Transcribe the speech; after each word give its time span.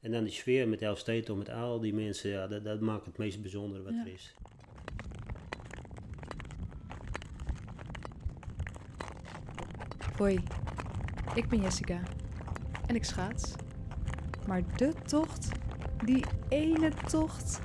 En 0.00 0.10
dan 0.12 0.24
die 0.24 0.32
sfeer 0.32 0.68
met 0.68 0.82
Elfstetel, 0.82 1.36
met 1.36 1.48
al 1.50 1.80
die 1.80 1.94
mensen, 1.94 2.30
ja, 2.30 2.46
dat, 2.46 2.64
dat 2.64 2.80
maakt 2.80 3.06
het 3.06 3.18
meest 3.18 3.40
bijzondere 3.40 3.82
wat 3.82 3.92
Ja. 3.92 4.00
er 4.00 4.12
is. 4.12 4.34
Hoi, 10.16 10.40
ik 11.34 11.48
ben 11.48 11.60
Jessica 11.60 12.00
en 12.86 12.94
ik 12.94 13.04
schaats. 13.04 13.52
Maar 14.46 14.62
de 14.76 14.92
tocht, 15.06 15.48
die 16.04 16.24
ene 16.48 16.92
tocht, 17.08 17.60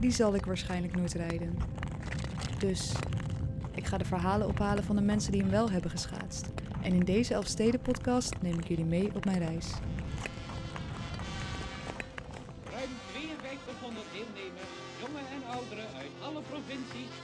die 0.00 0.10
zal 0.10 0.34
ik 0.34 0.46
waarschijnlijk 0.46 0.96
nooit 0.96 1.12
rijden. 1.12 1.56
Dus 2.58 2.92
ik 3.74 3.84
ga 3.86 3.98
de 3.98 4.04
verhalen 4.04 4.46
ophalen 4.48 4.84
van 4.84 4.96
de 4.96 5.02
mensen 5.02 5.32
die 5.32 5.40
hem 5.40 5.50
wel 5.50 5.70
hebben 5.70 5.90
geschaatst. 5.90 6.50
En 6.82 6.92
in 6.92 7.04
deze 7.04 7.34
Elfsteden 7.34 7.80
podcast 7.80 8.42
neem 8.42 8.58
ik 8.58 8.68
jullie 8.68 8.84
mee 8.84 9.14
op 9.14 9.24
mijn 9.24 9.38
reis. 9.38 9.72
5200 13.66 14.06
deelnemers, 14.16 14.72
jongen 15.02 15.26
en 15.36 15.42
ouderen 15.56 15.90
uit 16.02 16.14
alle 16.26 16.42
provincies, 16.52 17.14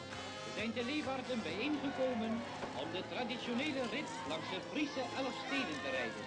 zijn 0.56 0.72
te 0.72 0.84
Leeuwarden 0.84 1.40
bijeengekomen 1.48 2.32
om 2.82 2.88
de 2.96 3.02
traditionele 3.12 3.82
rit 3.94 4.10
langs 4.30 4.48
de 4.52 4.60
Friese 4.70 5.02
Elfsteden 5.20 5.78
te 5.84 5.90
rijden. 5.98 6.24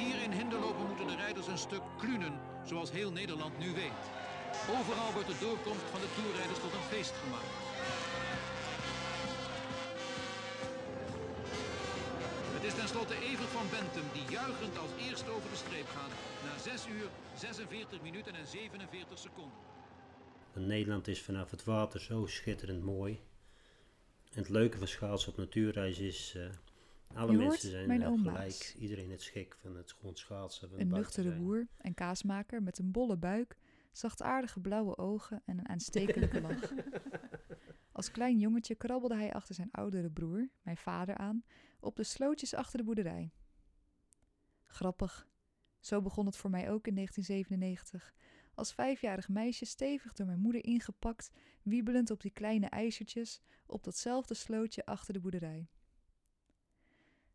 Hier 0.00 0.18
in 0.26 0.32
Hinderlopen 0.38 0.86
moeten 0.86 1.06
de 1.06 1.20
rijders 1.24 1.46
een 1.46 1.64
stuk 1.68 1.84
klunen, 2.02 2.34
zoals 2.70 2.90
heel 2.90 3.12
Nederland 3.12 3.58
nu 3.58 3.68
weet. 3.82 4.04
Overal 4.76 5.12
wordt 5.12 5.32
de 5.32 5.42
doorkomst 5.44 5.86
van 5.92 6.00
de 6.04 6.10
toerrijders 6.16 6.60
tot 6.64 6.72
een 6.74 6.90
feest 6.92 7.14
gemaakt. 7.22 7.71
Het 12.62 12.72
is 12.72 12.78
tenslotte 12.78 13.14
Evert 13.14 13.48
van 13.48 13.66
Bentum 13.70 14.08
die 14.12 14.30
juichend 14.30 14.78
als 14.78 14.90
eerste 15.08 15.30
over 15.30 15.50
de 15.50 15.56
streep 15.56 15.86
gaat. 15.86 16.10
Na 16.44 16.58
6 16.58 16.86
uur, 16.88 17.08
46 17.34 18.02
minuten 18.02 18.34
en 18.34 18.46
47 18.46 19.18
seconden. 19.18 19.58
Nederland 20.54 21.08
is 21.08 21.22
vanaf 21.22 21.50
het 21.50 21.64
water 21.64 22.00
zo 22.00 22.26
schitterend 22.26 22.82
mooi. 22.82 23.20
En 24.32 24.38
het 24.38 24.48
leuke 24.48 24.78
van 24.78 24.86
schaatsen 24.86 25.30
op 25.30 25.36
natuurreis 25.36 25.98
is, 25.98 26.34
eh, 26.36 27.16
alle 27.18 27.32
mensen 27.32 27.70
zijn 27.70 27.86
mijn 27.86 28.02
eh, 28.02 28.08
gelijk. 28.08 28.24
Maas. 28.24 28.74
Iedereen 28.78 29.10
het 29.10 29.22
schik 29.22 29.56
van 29.60 29.76
het 29.76 29.92
gewoon 29.92 30.16
schaatsen. 30.16 30.68
Van 30.68 30.80
Een 30.80 30.88
nuchtere 30.88 31.30
boer 31.30 31.66
en 31.78 31.94
kaasmaker 31.94 32.62
met 32.62 32.78
een 32.78 32.90
bolle 32.90 33.16
buik, 33.16 33.56
zachtaardige 33.92 34.60
blauwe 34.60 34.96
ogen 34.96 35.42
en 35.44 35.58
een 35.58 35.68
aanstekelijke 35.68 36.40
lach. 36.48 36.72
Als 37.92 38.10
klein 38.10 38.38
jongetje 38.38 38.74
krabbelde 38.74 39.16
hij 39.16 39.32
achter 39.32 39.54
zijn 39.54 39.68
oudere 39.72 40.10
broer, 40.10 40.48
mijn 40.62 40.76
vader, 40.76 41.16
aan 41.16 41.44
op 41.82 41.96
de 41.96 42.04
slootjes 42.04 42.54
achter 42.54 42.78
de 42.78 42.84
boerderij. 42.84 43.32
Grappig. 44.66 45.28
Zo 45.80 46.02
begon 46.02 46.26
het 46.26 46.36
voor 46.36 46.50
mij 46.50 46.70
ook 46.70 46.86
in 46.86 46.94
1997. 46.94 48.14
Als 48.54 48.74
vijfjarig 48.74 49.28
meisje 49.28 49.64
stevig 49.64 50.12
door 50.12 50.26
mijn 50.26 50.40
moeder 50.40 50.64
ingepakt, 50.64 51.30
wiebelend 51.62 52.10
op 52.10 52.20
die 52.20 52.30
kleine 52.30 52.66
ijzertjes 52.66 53.40
op 53.66 53.84
datzelfde 53.84 54.34
slootje 54.34 54.84
achter 54.84 55.12
de 55.12 55.20
boerderij. 55.20 55.68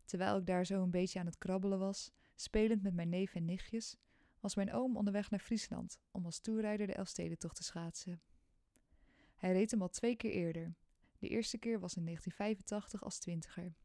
Terwijl 0.06 0.38
ik 0.38 0.46
daar 0.46 0.66
zo 0.66 0.84
een 0.84 0.92
beetje 0.92 1.20
aan 1.20 1.26
het 1.26 1.38
krabbelen 1.38 1.80
was, 1.80 2.12
spelend 2.36 2.82
met 2.82 2.94
mijn 2.94 3.10
neef 3.10 3.36
en 3.36 3.46
nichtjes, 3.46 3.98
was 4.40 4.56
mijn 4.56 4.74
oom 4.74 4.98
onderweg 4.98 5.30
naar 5.30 5.40
Friesland 5.40 6.00
om 6.12 6.26
als 6.26 6.40
toerrijder 6.40 6.88
de 6.88 6.94
Elfstedentocht 6.94 7.56
te 7.56 7.64
schaatsen. 7.64 8.22
Hij 9.36 9.52
reed 9.52 9.72
hem 9.72 9.82
al 9.82 9.90
twee 9.90 10.16
keer 10.16 10.32
eerder. 10.32 10.76
De 11.18 11.28
eerste 11.28 11.58
keer 11.58 11.80
was 11.80 11.96
in 11.96 12.04
1985 12.04 13.04
als 13.04 13.20
twintiger. 13.20 13.76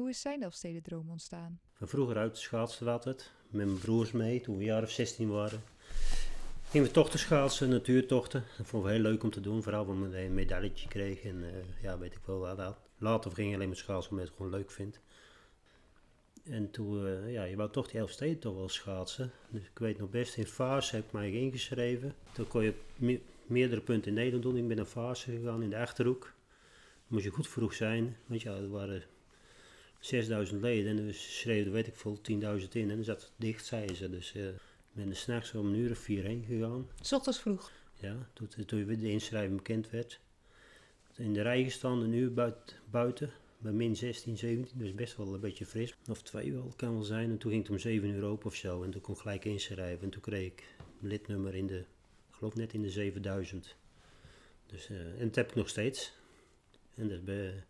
Hoe 0.00 0.08
is 0.08 0.20
zijn 0.20 0.42
Elfstedendroom 0.42 1.10
ontstaan? 1.10 1.60
Van 1.72 1.88
vroeger 1.88 2.16
uit 2.16 2.38
schaatsen 2.38 2.84
we 2.84 2.90
altijd. 2.90 3.30
Met 3.50 3.66
mijn 3.66 3.78
broers 3.78 4.12
mee, 4.12 4.40
toen 4.40 4.54
we 4.54 4.60
een 4.60 4.66
jaar 4.66 4.82
of 4.82 4.90
16 4.90 5.28
waren. 5.28 5.62
Gingen 6.70 6.86
we 6.86 6.92
tochten 6.92 7.18
schaatsen, 7.18 7.68
natuurtochten. 7.68 8.44
Dat 8.58 8.66
vonden 8.66 8.88
we 8.88 8.94
heel 8.94 9.04
leuk 9.04 9.22
om 9.22 9.30
te 9.30 9.40
doen. 9.40 9.62
Vooral 9.62 9.84
omdat 9.84 10.10
we 10.10 10.20
een 10.20 10.34
medailletje 10.34 10.88
kregen. 10.88 11.30
En 11.30 11.44
eh, 11.44 11.82
ja, 11.82 11.98
weet 11.98 12.14
ik 12.14 12.20
wel 12.24 12.38
wat 12.38 12.56
dat. 12.56 12.78
Later 12.98 13.30
ging 13.30 13.48
je 13.48 13.54
alleen 13.54 13.68
maar 13.68 13.76
schaatsen 13.76 14.10
omdat 14.10 14.26
je 14.26 14.32
het 14.32 14.42
gewoon 14.42 14.58
leuk 14.60 14.70
vindt. 14.70 15.00
En 16.44 16.70
toen, 16.70 17.06
eh, 17.06 17.32
ja, 17.32 17.44
je 17.44 17.56
wou 17.56 17.70
toch 17.70 17.88
die 17.88 18.00
Elfsteden 18.00 18.38
toch 18.38 18.54
wel 18.54 18.68
schaatsen. 18.68 19.30
Dus 19.50 19.62
ik 19.62 19.78
weet 19.78 19.98
nog 19.98 20.10
best, 20.10 20.36
in 20.36 20.46
Vaars 20.46 20.90
heb 20.90 21.04
ik 21.04 21.12
mij 21.12 21.32
ingeschreven. 21.32 22.14
Toen 22.32 22.48
kon 22.48 22.62
je 22.62 22.74
me- 22.96 23.20
meerdere 23.46 23.80
punten 23.80 24.08
in 24.08 24.16
Nederland 24.16 24.42
doen. 24.42 24.56
Ik 24.56 24.68
ben 24.68 24.76
naar 24.76 24.86
Vaars 24.86 25.24
gegaan 25.24 25.62
in 25.62 25.70
de 25.70 25.78
Achterhoek. 25.78 26.32
Moest 27.06 27.24
je 27.24 27.30
goed 27.30 27.48
vroeg 27.48 27.74
zijn, 27.74 28.16
want 28.26 28.42
ja, 28.42 28.54
er 28.54 28.70
waren 28.70 29.02
6000 30.00 30.60
leden 30.60 30.98
en 30.98 31.06
we 31.06 31.12
schreven, 31.12 31.72
weet 31.72 31.86
ik 31.86 31.94
veel, 31.96 32.18
10.000 32.60 32.68
in 32.72 32.90
en 32.90 32.96
dan 32.96 33.04
zat 33.04 33.20
het 33.22 33.32
dicht, 33.36 33.66
zeiden 33.66 33.96
ze. 33.96 34.10
Dus 34.10 34.34
eh, 34.34 34.48
ik 34.48 34.54
ben 34.92 35.08
er 35.08 35.16
s'nachts 35.16 35.54
om 35.54 35.66
een 35.66 35.74
uur 35.74 35.90
of 35.90 35.98
vier 35.98 36.24
heen 36.24 36.44
gegaan. 36.48 36.88
S 37.00 37.12
ochtends 37.12 37.38
vroeg. 37.40 37.72
Ja, 37.94 38.28
toen, 38.32 38.48
toen 38.66 38.84
weer 38.84 38.98
de 38.98 39.10
inschrijving 39.10 39.56
bekend 39.56 39.90
werd. 39.90 40.20
In 41.16 41.32
de 41.32 41.42
rij 41.42 41.64
gestaan, 41.64 42.00
een 42.02 42.12
uur 42.12 42.32
buit- 42.34 42.76
buiten, 42.90 43.30
bij 43.58 43.72
min 43.72 43.96
16, 43.96 44.38
17, 44.38 44.78
dus 44.78 44.94
best 44.94 45.16
wel 45.16 45.34
een 45.34 45.40
beetje 45.40 45.66
fris. 45.66 45.94
Of 46.08 46.22
twee 46.22 46.52
wel, 46.52 46.72
kan 46.76 46.92
wel 46.92 47.02
zijn. 47.02 47.30
En 47.30 47.38
toen 47.38 47.50
ging 47.50 47.62
het 47.62 47.70
om 47.72 47.78
7 47.78 48.08
uur 48.08 48.24
open 48.24 48.46
of 48.46 48.54
zo 48.54 48.82
en 48.82 48.90
toen 48.90 49.00
kon 49.00 49.14
ik 49.14 49.20
gelijk 49.20 49.44
inschrijven. 49.44 50.04
En 50.04 50.10
toen 50.10 50.20
kreeg 50.22 50.46
ik 50.52 50.64
een 51.02 51.08
lidnummer 51.08 51.54
in 51.54 51.66
de, 51.66 51.78
ik 51.78 52.34
geloof 52.36 52.54
net 52.54 52.72
in 52.72 52.82
de 52.82 52.90
7000. 52.90 53.76
Dus, 54.66 54.88
eh, 54.90 55.20
en 55.20 55.26
dat 55.26 55.34
heb 55.34 55.48
ik 55.48 55.54
nog 55.54 55.68
steeds. 55.68 56.12
En 56.94 57.08
dat, 57.08 57.18
is 57.18 57.24
bij- 57.24 57.64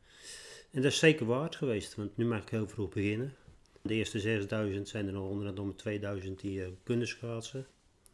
en 0.71 0.83
dat 0.83 0.93
is 0.93 0.99
zeker 0.99 1.27
waard 1.27 1.57
geweest, 1.57 1.95
want 1.95 2.17
nu 2.17 2.25
mag 2.25 2.43
ik 2.43 2.49
heel 2.49 2.69
vroeg 2.69 2.89
beginnen. 2.89 3.35
De 3.83 3.95
eerste 3.95 4.21
6000 4.21 4.89
zijn 4.89 5.07
er 5.07 5.13
nog 5.13 5.29
onder 5.29 5.55
de 5.55 5.75
2000 5.77 6.41
die 6.41 6.63
eh, 6.65 6.69
kunnen 6.83 7.09
schaatsen. 7.09 7.67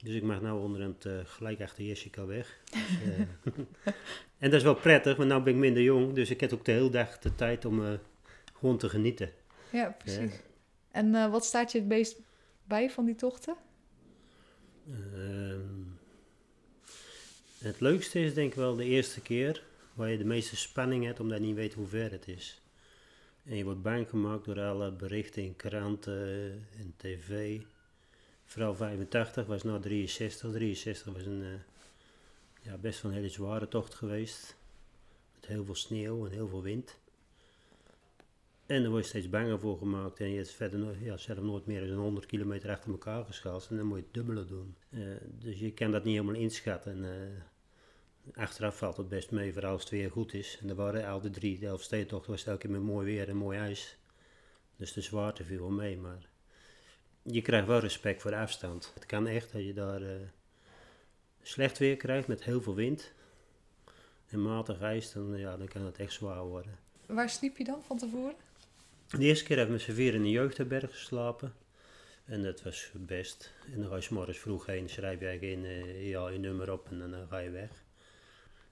Dus 0.03 0.15
ik 0.15 0.22
mag 0.22 0.41
nou 0.41 0.61
onder 0.61 0.81
het 0.81 1.05
eh, 1.05 1.12
gelijk 1.25 1.61
achter 1.61 1.84
Jessica 1.84 2.27
weg. 2.27 2.61
Dus, 2.71 3.12
eh, 3.12 3.55
en 4.39 4.50
dat 4.50 4.53
is 4.53 4.62
wel 4.62 4.75
prettig, 4.75 5.17
want 5.17 5.28
nu 5.28 5.41
ben 5.41 5.53
ik 5.53 5.59
minder 5.59 5.83
jong. 5.83 6.15
Dus 6.15 6.31
ik 6.31 6.41
heb 6.41 6.53
ook 6.53 6.65
de 6.65 6.72
hele 6.72 6.91
dag 6.91 7.19
de 7.19 7.34
tijd 7.34 7.65
om 7.65 7.99
gewoon 8.53 8.78
te 8.78 8.88
genieten. 8.88 9.31
Ja, 9.73 9.97
precies. 9.99 10.41
En 10.91 11.31
wat 11.31 11.44
staat 11.44 11.73
je 11.73 11.78
het 11.78 11.88
meest 11.88 12.21
bij 12.65 12.91
van 12.91 13.05
die 13.05 13.15
tochten? 13.15 13.56
Ehm, 14.87 15.97
het 17.59 17.81
leukste 17.81 18.21
is 18.21 18.34
denk 18.34 18.50
ik 18.50 18.59
wel 18.59 18.77
de 18.77 18.84
eerste 18.84 19.21
keer 19.21 19.62
waar 19.96 20.10
je 20.10 20.18
de 20.18 20.24
meeste 20.24 20.56
spanning 20.56 21.04
hebt 21.04 21.20
omdat 21.20 21.38
je 21.38 21.44
niet 21.44 21.54
weet 21.54 21.74
hoe 21.74 21.86
ver 21.86 22.10
het 22.10 22.28
is. 22.28 22.60
En 23.44 23.56
je 23.56 23.64
wordt 23.64 23.82
bang 23.82 24.08
gemaakt 24.08 24.44
door 24.44 24.60
alle 24.60 24.92
berichten 24.92 25.42
in 25.42 25.56
kranten 25.56 26.50
en 26.78 26.94
tv. 26.96 27.60
Vooral 28.44 28.74
85 28.74 29.46
was 29.46 29.62
nou 29.62 29.80
63. 29.80 30.52
63 30.52 31.12
was 31.12 31.26
een 31.26 31.42
eh, 31.42 31.48
ja, 32.62 32.76
best 32.76 33.02
wel 33.02 33.10
een 33.10 33.16
hele 33.16 33.28
zware 33.28 33.68
tocht 33.68 33.94
geweest. 33.94 34.56
Met 35.34 35.46
heel 35.46 35.64
veel 35.64 35.74
sneeuw 35.74 36.26
en 36.26 36.32
heel 36.32 36.48
veel 36.48 36.62
wind. 36.62 36.98
En 38.66 38.82
daar 38.82 38.90
word 38.90 39.02
je 39.02 39.08
steeds 39.08 39.28
banger 39.28 39.58
voor 39.58 39.78
gemaakt. 39.78 40.20
En 40.20 40.30
je 40.30 40.36
hebt 40.36 40.50
verder 40.50 41.02
ja, 41.02 41.16
zelf 41.16 41.40
nooit 41.40 41.66
meer 41.66 41.86
dan 41.86 41.98
100 41.98 42.26
kilometer 42.26 42.70
achter 42.70 42.90
elkaar 42.90 43.24
geschaatst. 43.24 43.70
En 43.70 43.76
dan 43.76 43.86
moet 43.86 43.98
je 43.98 44.04
het 44.04 44.14
dubbele 44.14 44.44
doen. 44.44 44.74
Eh, 44.90 45.00
dus 45.38 45.58
je 45.58 45.72
kan 45.72 45.90
dat 45.90 46.04
niet 46.04 46.14
helemaal 46.14 46.40
inschatten. 46.40 46.92
En, 46.92 47.04
eh, 47.04 47.42
achteraf 48.34 48.78
valt 48.78 48.97
het 48.97 49.09
best 49.09 49.31
mee, 49.31 49.53
vooral 49.53 49.72
als 49.72 49.82
het 49.82 49.91
weer 49.91 50.10
goed 50.10 50.34
is. 50.34 50.59
En 50.62 50.69
er 50.69 50.75
waren 50.75 51.06
al 51.06 51.20
de 51.20 51.31
drie, 51.31 51.59
de 51.59 51.66
Elfstedentocht 51.66 52.26
was 52.26 52.47
elke 52.47 52.59
keer 52.59 52.70
met 52.70 52.81
mooi 52.81 53.06
weer 53.06 53.28
en 53.28 53.37
mooi 53.37 53.59
ijs. 53.59 53.97
Dus 54.76 54.92
de 54.92 55.00
zwaarte 55.00 55.44
viel 55.44 55.60
wel 55.60 55.70
mee, 55.70 55.97
maar 55.97 56.28
je 57.22 57.42
krijgt 57.42 57.66
wel 57.66 57.78
respect 57.78 58.22
voor 58.22 58.31
de 58.31 58.37
afstand. 58.37 58.91
Het 58.94 59.06
kan 59.06 59.26
echt 59.26 59.53
dat 59.53 59.64
je 59.64 59.72
daar 59.72 60.03
eh, 60.03 60.16
slecht 61.42 61.78
weer 61.78 61.97
krijgt 61.97 62.28
met 62.28 62.44
heel 62.44 62.62
veel 62.62 62.75
wind. 62.75 63.12
En 64.28 64.43
matig 64.43 64.81
ijs, 64.81 65.12
dan, 65.12 65.38
ja, 65.38 65.56
dan 65.56 65.69
kan 65.69 65.82
het 65.82 65.98
echt 65.98 66.12
zwaar 66.12 66.44
worden. 66.44 66.78
Waar 67.06 67.31
sliep 67.31 67.56
je 67.56 67.64
dan 67.64 67.82
van 67.84 67.98
tevoren? 67.98 68.34
De 69.08 69.25
eerste 69.25 69.44
keer 69.44 69.56
hebben 69.56 69.76
we 69.76 69.82
met 69.82 69.91
z'n 69.91 70.03
vier 70.03 70.14
in 70.14 70.22
de 70.22 70.31
jeugdherberg 70.31 70.91
geslapen. 70.91 71.54
En 72.25 72.43
dat 72.43 72.62
was 72.62 72.91
best. 72.94 73.53
En 73.72 73.81
dan 73.81 73.88
ga 73.88 73.97
je 73.97 74.03
's 74.03 74.08
morgens 74.08 74.38
vroeg 74.38 74.66
heen, 74.66 74.88
schrijf 74.88 75.20
je 75.20 75.50
in 75.50 75.64
eh, 75.64 76.08
ja, 76.08 76.28
je 76.28 76.38
nummer 76.38 76.73
op 76.73 76.90
en 76.90 76.99
dan 76.99 77.14
eh, 77.14 77.20
ga 77.28 77.38
je 77.38 77.50
weg. 77.50 77.84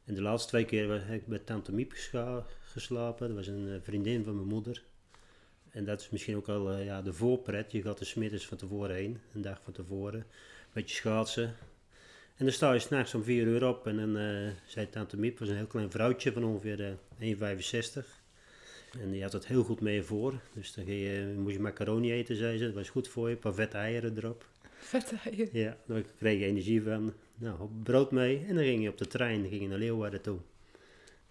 En 0.05 0.15
de 0.15 0.23
laatste 0.23 0.49
twee 0.49 0.65
keer 0.65 1.07
heb 1.07 1.21
ik 1.21 1.27
bij 1.27 1.39
tante 1.39 1.73
Miep 1.73 1.93
geslapen. 2.65 3.27
Dat 3.27 3.37
was 3.37 3.47
een 3.47 3.69
eh, 3.69 3.81
vriendin 3.83 4.25
van 4.25 4.35
mijn 4.35 4.49
moeder. 4.49 4.83
En 5.71 5.85
dat 5.85 6.01
is 6.01 6.11
misschien 6.11 6.37
ook 6.37 6.49
al 6.49 6.73
eh, 6.73 6.85
ja, 6.85 7.03
de 7.03 7.13
voorpret. 7.13 7.73
Je 7.73 7.83
gaat 7.83 8.01
er 8.01 8.07
smiddags 8.07 8.47
van 8.47 8.57
tevoren 8.57 8.97
heen, 8.97 9.21
een 9.35 9.43
dag 9.43 9.61
van 9.63 9.73
tevoren. 9.73 10.21
Een 10.21 10.27
beetje 10.73 10.97
schaatsen. 10.97 11.57
En 12.37 12.45
dan 12.45 12.55
sta 12.55 12.73
je 12.73 12.79
s'nachts 12.79 13.15
om 13.15 13.23
vier 13.23 13.47
uur 13.47 13.69
op 13.69 13.87
en 13.87 13.97
dan 13.97 14.17
eh, 14.17 14.51
zei 14.67 14.89
tante 14.89 15.17
Miep, 15.17 15.39
was 15.39 15.49
een 15.49 15.57
heel 15.57 15.67
klein 15.67 15.91
vrouwtje 15.91 16.33
van 16.33 16.45
ongeveer 16.45 16.97
eh, 17.19 17.35
1,65. 17.35 18.07
En 19.01 19.11
die 19.11 19.23
had 19.23 19.33
het 19.33 19.47
heel 19.47 19.65
goed 19.65 19.81
mee 19.81 20.03
voor. 20.03 20.35
Dus 20.53 20.75
dan 20.75 20.85
ging 20.85 21.03
je, 21.03 21.35
moest 21.37 21.55
je 21.55 21.61
macaroni 21.61 22.13
eten, 22.13 22.37
zei 22.37 22.59
ze. 22.59 22.65
Dat 22.65 22.75
was 22.75 22.89
goed 22.89 23.09
voor 23.09 23.31
je. 23.31 23.39
Een 23.43 23.73
eieren 23.73 24.17
erop. 24.17 24.47
Ja, 25.53 25.77
daar 25.87 26.03
kreeg 26.19 26.39
je 26.39 26.47
energie 26.47 26.83
van. 26.83 27.13
Nou, 27.39 27.69
brood 27.83 28.11
mee. 28.11 28.45
En 28.49 28.55
dan 28.55 28.65
ging 28.65 28.83
je 28.83 28.89
op 28.89 28.99
de 28.99 29.07
trein 29.07 29.49
ging 29.49 29.63
je 29.63 29.69
naar 29.69 29.79
Leeuwarden 29.79 30.21
toe. 30.21 30.39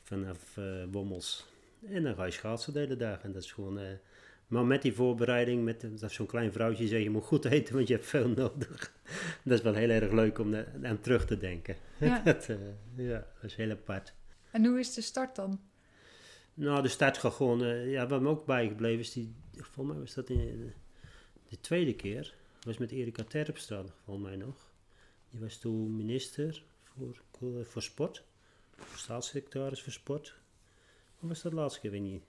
Vanaf 0.01 0.57
eh 0.57 0.83
Bommels. 0.89 1.45
En 1.87 2.03
dan 2.03 2.15
ga 2.15 2.25
je 2.25 2.31
schaatsen 2.31 2.73
de 2.73 2.79
hele 2.79 2.95
dag. 2.95 3.21
En 3.23 3.31
dat 3.31 3.43
is 3.43 3.51
gewoon... 3.51 3.79
eh, 3.79 3.85
Maar 4.47 4.65
met 4.65 4.81
die 4.81 4.93
voorbereiding, 4.93 5.63
met 5.63 5.85
dat 5.99 6.11
zo'n 6.11 6.25
klein 6.25 6.51
vrouwtje 6.51 6.87
zegt, 6.87 7.03
je 7.03 7.09
moet 7.09 7.23
goed 7.23 7.45
eten, 7.45 7.75
want 7.75 7.87
je 7.87 7.93
hebt 7.93 8.05
veel 8.05 8.27
nodig. 8.29 8.93
dat 9.43 9.57
is 9.57 9.61
wel 9.63 9.73
heel 9.73 9.89
erg 9.89 10.11
leuk 10.11 10.39
om 10.39 10.55
aan 10.83 10.99
terug 10.99 11.25
te 11.25 11.37
denken. 11.37 11.75
Ja. 11.99 12.19
dat, 12.25 12.49
eh, 12.49 12.55
ja, 12.95 13.27
dat 13.41 13.43
is 13.49 13.55
heel 13.55 13.71
apart. 13.71 14.13
En 14.51 14.65
hoe 14.65 14.79
is 14.79 14.93
de 14.93 15.01
start 15.01 15.35
dan? 15.35 15.59
Nou, 16.53 16.81
de 16.81 16.87
start 16.87 17.17
gewoon, 17.17 17.63
eh, 17.63 17.91
ja, 17.91 18.07
wat 18.07 18.21
me 18.21 18.29
ook 18.29 18.45
bijgebleven 18.45 18.99
is, 18.99 19.11
die, 19.13 19.33
volgens 19.53 19.95
mij 19.95 20.03
was 20.05 20.13
dat 20.13 20.29
in, 20.29 20.73
de 21.49 21.59
tweede 21.59 21.95
keer, 21.95 22.33
was 22.63 22.77
met 22.77 22.91
Erika 22.91 23.23
Terpstra, 23.23 23.83
volgens 24.03 24.27
mij 24.27 24.35
nog. 24.35 24.71
Die 25.29 25.39
was 25.39 25.57
toen 25.57 25.95
minister 25.95 26.63
voor, 26.83 27.21
eh, 27.41 27.65
voor 27.65 27.81
sport, 27.81 28.23
of 28.79 28.97
staatssecretaris 28.97 29.81
voor 29.81 29.91
sport. 29.91 30.35
Of 31.19 31.29
was 31.29 31.41
dat 31.41 31.51
de 31.51 31.57
laatste 31.57 31.79
keer, 31.79 31.91
weet 31.91 32.01
niet. 32.01 32.23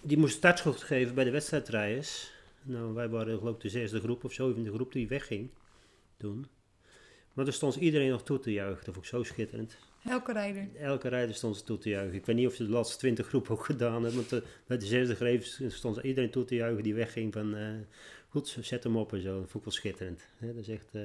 Die 0.00 0.18
moest 0.18 0.36
startschot 0.36 0.82
geven 0.82 1.14
bij 1.14 1.24
de 1.24 1.30
wedstrijdrijders. 1.30 2.30
Nou, 2.62 2.94
wij 2.94 3.08
waren 3.08 3.38
geloof 3.38 3.54
ik 3.54 3.60
de 3.60 3.68
zesde 3.68 4.00
groep 4.00 4.24
of 4.24 4.32
zo, 4.32 4.50
in 4.50 4.62
de 4.62 4.72
groep 4.72 4.92
die 4.92 5.08
wegging 5.08 5.50
toen. 6.16 6.46
Maar 7.32 7.44
daar 7.44 7.54
stond 7.54 7.74
iedereen 7.74 8.10
nog 8.10 8.22
toe 8.22 8.38
te 8.38 8.52
juichen, 8.52 8.84
dat 8.84 8.94
vond 8.94 9.06
ik 9.06 9.12
zo 9.12 9.22
schitterend. 9.22 9.76
Elke 10.04 10.32
rijder. 10.32 10.68
Elke 10.76 11.08
rijder 11.08 11.34
stond 11.34 11.56
ze 11.56 11.64
toe 11.64 11.78
te 11.78 11.88
juichen. 11.88 12.14
Ik 12.14 12.26
weet 12.26 12.36
niet 12.36 12.46
of 12.46 12.54
ze 12.54 12.64
de 12.64 12.70
laatste 12.70 12.98
twintig 12.98 13.26
groepen 13.26 13.52
ook 13.52 13.64
gedaan 13.64 14.02
hebben. 14.02 14.14
Want 14.14 14.32
eh, 14.32 14.48
bij 14.66 14.78
de 14.78 14.86
zesde 14.86 15.14
greep 15.14 15.44
stond 15.68 15.96
iedereen 15.96 16.30
toe 16.30 16.44
te 16.44 16.54
juichen 16.54 16.82
die 16.82 16.94
wegging 16.94 17.32
van... 17.32 17.54
eh, 17.54 17.74
goed, 18.34 18.56
zet 18.60 18.82
hem 18.84 18.96
op 18.96 19.12
en 19.12 19.20
zo. 19.20 19.28
Dat 19.40 19.50
vond 19.50 19.54
ik 19.54 19.62
wel 19.64 19.72
schitterend. 19.72 20.22
Hè, 20.38 20.46
dat 20.46 20.56
is 20.56 20.68
echt, 20.68 20.86
eh, 20.94 21.02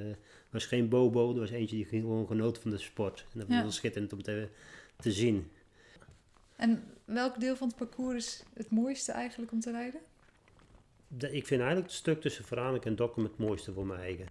was 0.50 0.66
geen 0.66 0.88
bobo, 0.88 1.32
er 1.34 1.38
was 1.40 1.50
eentje 1.50 1.76
die 1.76 1.84
gewoon 1.84 2.26
genoot 2.26 2.58
van 2.58 2.70
de 2.70 2.78
sport. 2.78 3.26
En 3.32 3.38
dat 3.38 3.46
was 3.48 3.56
Ja. 3.56 3.62
wel 3.62 3.70
schitterend 3.72 4.12
om 4.12 4.22
te, 4.22 4.48
te 4.96 5.12
zien. 5.12 5.50
En 6.56 6.82
welk 7.04 7.40
deel 7.40 7.56
van 7.56 7.68
het 7.68 7.76
parcours 7.76 8.26
is 8.26 8.44
het 8.54 8.70
mooiste 8.70 9.12
eigenlijk 9.12 9.52
om 9.52 9.60
te 9.60 9.70
rijden? 9.70 10.00
De- 11.08 11.32
ik 11.32 11.46
vind 11.46 11.60
eigenlijk 11.60 11.90
het 11.90 11.98
stuk 12.00 12.20
tussen 12.20 12.44
Franeker 12.44 12.86
en 12.90 12.96
Dokkum 12.96 13.24
het 13.24 13.38
mooiste 13.38 13.72
voor 13.72 13.86
mijn 13.86 14.00
eigen. 14.00 14.26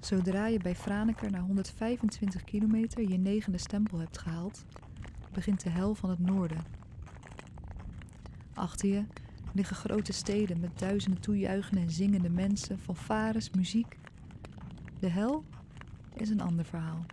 Zodra 0.00 0.46
je 0.46 0.58
bij 0.58 0.74
Franeker 0.76 1.30
na 1.30 1.40
125 1.40 2.44
kilometer 2.44 3.08
je 3.08 3.18
negende 3.18 3.58
stempel 3.58 3.98
hebt 3.98 4.18
gehaald, 4.18 4.64
begint 5.32 5.62
de 5.62 5.70
hel 5.70 5.94
van 5.94 6.10
het 6.10 6.18
noorden. 6.18 6.64
Achter 8.54 8.88
je 8.88 9.04
liggen 9.52 9.76
grote 9.76 10.12
steden 10.12 10.60
met 10.60 10.78
duizenden 10.78 11.20
toejuichende 11.20 11.80
en 11.80 11.90
zingende 11.90 12.30
mensen, 12.30 12.78
fanfares, 12.78 13.50
muziek. 13.50 13.98
De 14.98 15.08
hel 15.08 15.44
is 16.14 16.28
een 16.28 16.40
ander 16.40 16.64
verhaal. 16.64 17.04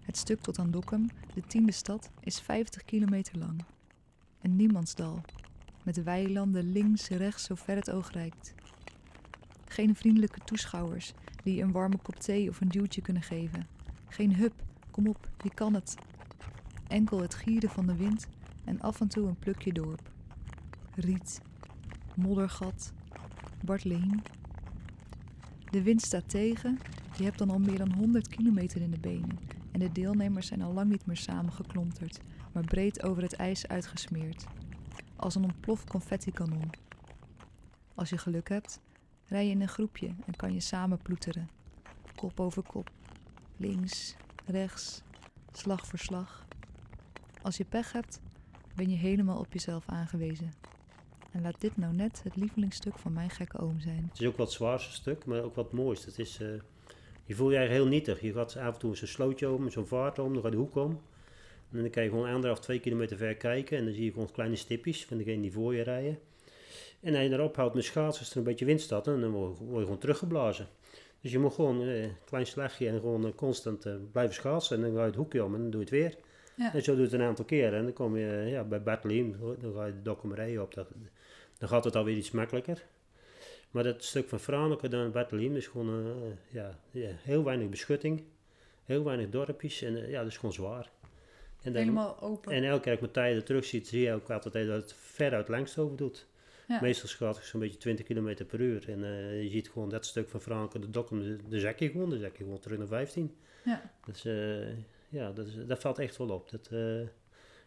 Het 0.00 0.16
stuk 0.16 0.40
tot 0.40 0.58
aan 0.58 0.70
Dokkum, 0.70 1.06
de 1.34 1.42
tiende 1.46 1.72
stad, 1.72 2.10
is 2.20 2.40
50 2.40 2.84
kilometer 2.84 3.38
lang. 3.38 3.64
Een 4.40 4.56
niemandsdal, 4.56 5.20
met 5.82 6.02
weilanden 6.02 6.72
links, 6.72 7.08
rechts, 7.08 7.44
zo 7.44 7.54
ver 7.54 7.76
het 7.76 7.90
oog 7.90 8.12
reikt. 8.12 8.54
Geen 9.64 9.96
vriendelijke 9.96 10.40
toeschouwers 10.44 11.12
die 11.42 11.54
je 11.54 11.62
een 11.62 11.72
warme 11.72 11.96
kop 11.96 12.16
thee 12.16 12.48
of 12.48 12.60
een 12.60 12.68
duwtje 12.68 13.02
kunnen 13.02 13.22
geven. 13.22 13.66
Geen 14.08 14.34
hup, 14.34 14.54
kom 14.90 15.06
op, 15.06 15.28
je 15.42 15.54
kan 15.54 15.74
het. 15.74 15.94
Enkel 16.88 17.20
het 17.20 17.34
gieren 17.34 17.70
van 17.70 17.86
de 17.86 17.96
wind 17.96 18.26
en 18.64 18.80
af 18.80 19.00
en 19.00 19.08
toe 19.08 19.28
een 19.28 19.38
plukje 19.38 19.72
dorp. 19.72 20.11
Riet, 20.94 21.40
moddergat, 22.14 22.92
Bartleen. 23.64 24.22
De 25.70 25.82
wind 25.82 26.02
staat 26.02 26.28
tegen, 26.28 26.78
je 27.16 27.24
hebt 27.24 27.38
dan 27.38 27.50
al 27.50 27.58
meer 27.58 27.78
dan 27.78 27.92
100 27.92 28.28
kilometer 28.28 28.80
in 28.80 28.90
de 28.90 28.98
benen 28.98 29.38
en 29.72 29.80
de 29.80 29.92
deelnemers 29.92 30.46
zijn 30.46 30.62
al 30.62 30.72
lang 30.72 30.90
niet 30.90 31.06
meer 31.06 31.16
samengeklonterd, 31.16 32.20
maar 32.52 32.64
breed 32.64 33.02
over 33.02 33.22
het 33.22 33.34
ijs 33.34 33.68
uitgesmeerd. 33.68 34.46
Als 35.16 35.34
een 35.34 35.44
ontploft 35.44 35.90
confetti-kanon. 35.90 36.70
Als 37.94 38.10
je 38.10 38.18
geluk 38.18 38.48
hebt, 38.48 38.80
rij 39.26 39.44
je 39.44 39.50
in 39.50 39.60
een 39.60 39.68
groepje 39.68 40.14
en 40.26 40.36
kan 40.36 40.52
je 40.52 40.60
samen 40.60 40.98
ploeteren. 40.98 41.48
Kop 42.16 42.40
over 42.40 42.62
kop. 42.62 42.90
Links, 43.56 44.16
rechts, 44.46 45.02
slag 45.52 45.86
voor 45.86 45.98
slag. 45.98 46.46
Als 47.42 47.56
je 47.56 47.64
pech 47.64 47.92
hebt, 47.92 48.20
ben 48.74 48.90
je 48.90 48.96
helemaal 48.96 49.38
op 49.38 49.52
jezelf 49.52 49.88
aangewezen. 49.88 50.61
En 51.32 51.42
laat 51.42 51.60
dit 51.60 51.76
nou 51.76 51.94
net 51.94 52.20
het 52.24 52.36
lievelingsstuk 52.36 52.98
van 52.98 53.12
mijn 53.12 53.30
gekke 53.30 53.58
oom 53.58 53.80
zijn. 53.80 54.08
Het 54.10 54.20
is 54.20 54.26
ook 54.26 54.36
wat 54.36 54.46
het 54.46 54.56
zwaarste 54.56 54.92
stuk, 54.92 55.24
maar 55.24 55.42
ook 55.42 55.54
wat 55.54 55.64
het 55.64 55.74
mooiste. 55.74 56.08
Het 56.08 56.18
is, 56.18 56.40
eh, 56.40 56.48
je 57.24 57.34
voelt 57.34 57.50
je 57.50 57.56
eigenlijk 57.56 57.70
heel 57.70 57.98
nietig. 57.98 58.20
Je 58.20 58.32
gaat 58.32 58.56
af 58.56 58.74
en 58.74 58.80
toe 58.80 58.96
zo'n 58.96 59.06
slootje 59.08 59.50
om, 59.50 59.70
zo'n 59.70 59.86
vaart 59.86 60.18
om, 60.18 60.32
dan 60.32 60.42
gaat 60.42 60.52
de 60.52 60.58
hoek 60.58 60.76
om. 60.76 61.00
En 61.70 61.80
dan 61.80 61.90
kan 61.90 62.02
je 62.02 62.08
gewoon 62.08 62.28
anderhalf, 62.28 62.60
twee 62.60 62.80
kilometer 62.80 63.16
ver 63.16 63.36
kijken. 63.36 63.78
En 63.78 63.84
dan 63.84 63.94
zie 63.94 64.04
je 64.04 64.12
gewoon 64.12 64.30
kleine 64.32 64.56
stipjes 64.56 65.04
van 65.04 65.16
degene 65.16 65.42
die 65.42 65.52
voor 65.52 65.74
je 65.74 65.82
rijden. 65.82 66.18
En 67.00 67.14
als 67.14 67.22
je 67.22 67.30
erop 67.30 67.56
houdt 67.56 67.74
met 67.74 67.84
schaatsen, 67.84 68.20
als 68.20 68.30
er 68.30 68.36
een 68.36 68.42
beetje 68.42 68.64
wind 68.64 68.80
staat, 68.80 69.04
dan 69.04 69.30
word 69.30 69.58
je, 69.58 69.80
gewoon 69.80 69.98
teruggeblazen. 69.98 70.66
Dus 71.20 71.32
je 71.32 71.38
moet 71.38 71.54
gewoon 71.54 71.82
eh, 71.82 72.02
een 72.02 72.16
klein 72.24 72.46
slagje 72.46 72.88
en 72.88 73.00
gewoon 73.00 73.26
eh, 73.26 73.32
constant 73.34 73.86
eh, 73.86 73.94
blijven 74.12 74.34
schaatsen. 74.34 74.76
En 74.76 74.82
dan 74.82 74.92
ga 74.92 75.00
je 75.00 75.06
het 75.06 75.14
hoekje 75.14 75.44
om 75.44 75.54
en 75.54 75.60
dan 75.60 75.70
doe 75.70 75.80
je 75.80 75.86
het 75.86 75.94
weer. 75.94 76.16
Ja. 76.56 76.74
En 76.74 76.82
zo 76.82 76.90
doe 76.92 77.00
je 77.00 77.10
het 77.10 77.20
een 77.20 77.26
aantal 77.26 77.44
keren. 77.44 77.78
En 77.78 77.84
dan 77.84 77.92
kom 77.92 78.16
je 78.16 78.44
ja, 78.46 78.64
bij 78.64 78.82
Bartoliem, 78.82 79.36
dan 79.60 79.72
ga 79.74 79.86
je 79.86 79.92
de 79.92 80.02
documentaire 80.02 80.62
op. 80.62 80.74
Dat, 80.74 80.88
dan 81.62 81.70
gaat 81.70 81.84
het 81.84 81.96
alweer 81.96 82.16
iets 82.16 82.30
makkelijker. 82.30 82.82
Maar 83.70 83.82
dat 83.84 84.04
stuk 84.04 84.28
van 84.28 84.40
Franeker 84.40 84.90
dan 84.90 85.10
Bartoliem 85.12 85.56
is 85.56 85.66
gewoon 85.66 86.06
eh, 86.06 86.54
ja, 86.54 86.78
ja, 86.90 87.08
heel 87.22 87.44
weinig 87.44 87.68
beschutting. 87.68 88.24
Heel 88.84 89.04
weinig 89.04 89.28
dorpjes 89.30 89.82
en 89.82 89.96
eh, 90.02 90.10
ja, 90.10 90.18
dat 90.22 90.30
is 90.30 90.36
gewoon 90.36 90.52
zwaar. 90.52 90.90
En, 91.62 91.72
dan- 91.72 91.82
Helemaal 91.82 92.20
open. 92.20 92.52
en 92.52 92.64
elke 92.64 92.80
keer 92.82 92.90
als 92.92 93.00
ik 93.00 93.00
mijn 93.00 93.12
tijden 93.26 93.44
terug 93.44 93.64
ziet, 93.64 93.88
zie 93.88 94.00
je 94.00 94.12
ook 94.12 94.30
altijd 94.30 94.66
dat 94.66 94.82
het 94.82 94.94
veruit 94.94 95.48
langst 95.48 95.78
over 95.78 95.96
doet. 95.96 96.26
Ja. 96.68 96.78
Meestal 96.80 97.08
schat 97.08 97.36
ik 97.36 97.42
zo'n 97.42 97.60
beetje 97.60 97.78
20 97.78 98.06
km 98.06 98.44
per 98.46 98.60
uur. 98.60 98.88
En 98.88 99.04
eh, 99.04 99.42
je 99.42 99.48
ziet 99.50 99.68
gewoon 99.70 99.88
dat 99.88 100.06
stuk 100.06 100.28
van 100.28 100.40
Franeker, 100.40 100.80
de 100.80 100.90
Dokkum, 100.90 101.20
de, 101.22 101.36
de 101.48 101.60
zak 101.60 101.78
je 101.78 101.90
gewoon, 101.90 102.10
de 102.10 102.18
zak 102.18 102.36
je 102.36 102.44
gewoon 102.44 102.58
terug 102.58 102.78
naar 102.78 102.86
15. 102.86 103.36
Ja. 103.64 103.90
Dus 104.06 104.22
ja, 105.08 105.32
dat, 105.32 105.46
is, 105.46 105.54
dat 105.66 105.80
valt 105.80 105.98
echt 105.98 106.16
wel 106.16 106.28
op. 106.30 106.50
Dat, 106.50 106.70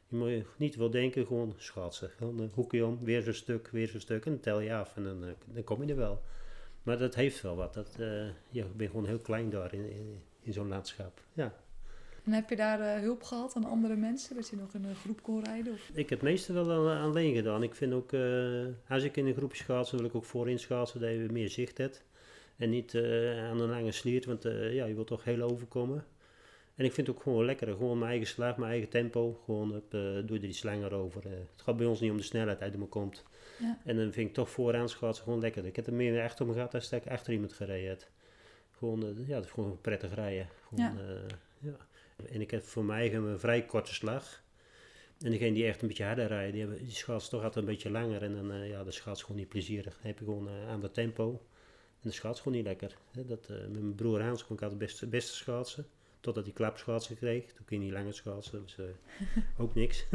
je 0.07 0.15
moet 0.15 0.45
niet 0.57 0.75
veel 0.75 0.89
denken, 0.89 1.25
gewoon 1.25 1.53
schaatsen. 1.57 2.09
Gewoon 2.09 2.39
een 2.39 2.51
hoekje 2.53 2.85
om, 2.85 2.99
weer 3.03 3.21
zo'n 3.21 3.33
stuk, 3.33 3.69
weer 3.71 3.87
zo'n 3.87 3.99
stuk. 3.99 4.25
En 4.25 4.31
dan 4.31 4.39
tel 4.39 4.59
je 4.59 4.73
af 4.73 4.95
en 4.95 5.03
dan, 5.03 5.23
eh, 5.23 5.29
dan 5.53 5.63
kom 5.63 5.83
je 5.83 5.89
er 5.89 5.95
wel. 5.95 6.21
Maar 6.83 6.97
dat 6.97 7.15
heeft 7.15 7.41
wel 7.41 7.55
wat. 7.55 7.73
Dat, 7.73 7.95
eh, 7.99 8.25
ja, 8.27 8.33
je 8.49 8.65
bent 8.75 8.89
gewoon 8.89 9.05
heel 9.05 9.19
klein 9.19 9.49
daar 9.49 9.73
in, 9.73 9.89
in, 9.89 10.21
in 10.41 10.53
zo'n 10.53 10.67
landschap. 10.67 11.21
Ja. 11.33 11.53
En 12.23 12.31
heb 12.31 12.49
je 12.49 12.55
daar 12.55 12.79
eh, 12.79 13.01
hulp 13.01 13.23
gehad 13.23 13.55
aan 13.55 13.65
andere 13.65 13.95
mensen? 13.95 14.35
Dat 14.35 14.49
je 14.49 14.55
nog 14.55 14.73
in 14.73 14.83
een 14.83 14.95
groep 14.95 15.21
kon 15.21 15.43
rijden? 15.43 15.73
Of? 15.73 15.89
Ik 15.93 16.09
heb 16.09 16.19
het 16.19 16.29
meeste 16.29 16.53
wel 16.53 16.89
alleen 16.89 17.35
gedaan. 17.35 17.63
Ik 17.63 17.75
vind 17.75 17.93
ook, 17.93 18.13
eh, 18.13 18.65
als 18.89 19.03
ik 19.03 19.17
in 19.17 19.25
een 19.25 19.33
groepje 19.33 19.63
schaatsen, 19.63 19.97
wil 19.97 20.05
ik 20.05 20.15
ook 20.15 20.25
voorin 20.25 20.59
schaatsen, 20.59 20.99
dat 20.99 21.09
je 21.09 21.27
meer 21.31 21.49
zicht 21.49 21.77
hebt. 21.77 22.03
En 22.57 22.69
niet 22.69 22.93
eh, 22.93 23.49
aan 23.49 23.59
een 23.59 23.69
lange 23.69 23.91
sliert, 23.91 24.25
want 24.25 24.45
eh, 24.45 24.73
ja, 24.73 24.85
je 24.85 24.93
wilt 24.93 25.07
toch 25.07 25.23
heel 25.23 25.41
overkomen. 25.41 26.05
En 26.75 26.85
ik 26.85 26.93
vind 26.93 27.07
het 27.07 27.15
ook 27.15 27.21
gewoon 27.23 27.45
lekker, 27.45 27.67
gewoon 27.67 27.97
mijn 27.97 28.09
eigen 28.09 28.27
slag, 28.27 28.57
mijn 28.57 28.71
eigen 28.71 28.89
tempo. 28.89 29.41
Gewoon 29.45 29.75
op, 29.75 29.93
eh, 29.93 29.99
doe 29.99 30.23
je 30.33 30.39
er 30.39 30.43
iets 30.43 30.63
langer 30.63 30.93
over. 30.93 31.25
eh. 31.25 31.31
het 31.31 31.61
gaat 31.61 31.77
bij 31.77 31.85
ons 31.85 31.99
niet 31.99 32.11
om 32.11 32.17
de 32.17 32.23
snelheid 32.23 32.61
uit 32.61 32.71
die 32.71 32.81
me 32.81 32.87
komt. 32.87 33.23
Ja. 33.59 33.79
En 33.85 33.95
dan 33.97 34.11
vind 34.11 34.27
ik 34.29 34.33
toch 34.33 34.49
vooraan 34.49 34.89
schaatsen 34.89 35.23
gewoon 35.23 35.39
lekker. 35.39 35.65
Ik 35.65 35.75
heb 35.75 35.87
er 35.87 35.93
meer 35.93 36.19
echt 36.19 36.41
om 36.41 36.53
gehad 36.53 36.73
als 36.73 36.91
ik 36.91 37.07
achter 37.07 37.33
iemand 37.33 37.53
gereden 37.53 37.89
heb. 37.89 38.07
Gewoon, 38.77 39.03
eh, 39.03 39.27
ja, 39.27 39.35
dat 39.35 39.45
is 39.45 39.51
gewoon 39.51 39.81
prettig 39.81 40.13
rijden. 40.13 40.47
Gewoon, 40.67 40.83
Ja. 40.83 41.01
eh, 41.01 41.37
ja. 41.59 41.77
En 42.29 42.41
ik 42.41 42.51
heb 42.51 42.63
voor 42.63 42.85
mij 42.85 42.97
eigen 42.99 43.23
een 43.23 43.39
vrij 43.39 43.65
korte 43.65 43.93
slag. 43.93 44.43
En 45.21 45.31
degene 45.31 45.53
die 45.53 45.65
echt 45.65 45.81
een 45.81 45.87
beetje 45.87 46.03
harder 46.03 46.27
rijden, 46.27 46.51
die, 46.51 46.61
hebben, 46.61 46.79
die 46.83 46.91
schaatsen 46.91 47.31
toch 47.31 47.43
altijd 47.43 47.65
een 47.65 47.71
beetje 47.71 47.89
langer. 47.91 48.23
En 48.23 48.33
dan, 48.35 48.51
eh 48.51 48.69
ja, 48.69 48.83
de 48.83 48.91
schaats 48.91 49.21
gewoon 49.21 49.37
niet 49.37 49.49
plezierig. 49.49 49.93
Dan 49.93 50.05
heb 50.05 50.19
je 50.19 50.25
gewoon 50.25 50.47
eh, 50.47 50.69
aan 50.69 50.81
dat 50.81 50.93
tempo. 50.93 51.41
En 52.01 52.09
de 52.09 52.11
schaats 52.11 52.41
gewoon 52.41 52.57
niet 52.57 52.65
lekker. 52.67 52.97
Hè, 53.11 53.25
dat, 53.25 53.45
eh, 53.49 53.57
met 53.57 53.71
mijn 53.81 53.95
broer 53.95 54.21
Hans 54.21 54.45
kon 54.45 54.55
ik 54.55 54.61
altijd 54.61 54.79
best, 54.79 55.09
beste 55.09 55.33
schaatsen. 55.35 55.85
Totdat 56.25 56.43
hij 56.43 56.53
klapschaatsen 56.53 57.17
kreeg. 57.17 57.45
Toen 57.45 57.65
kon 57.65 57.77
hij 57.77 57.85
niet 57.85 57.93
langer 57.93 58.13
schaatsen. 58.13 58.61
Dus 58.61 58.77
eh, 58.77 58.85
ook 59.63 59.75
niks. 59.75 60.05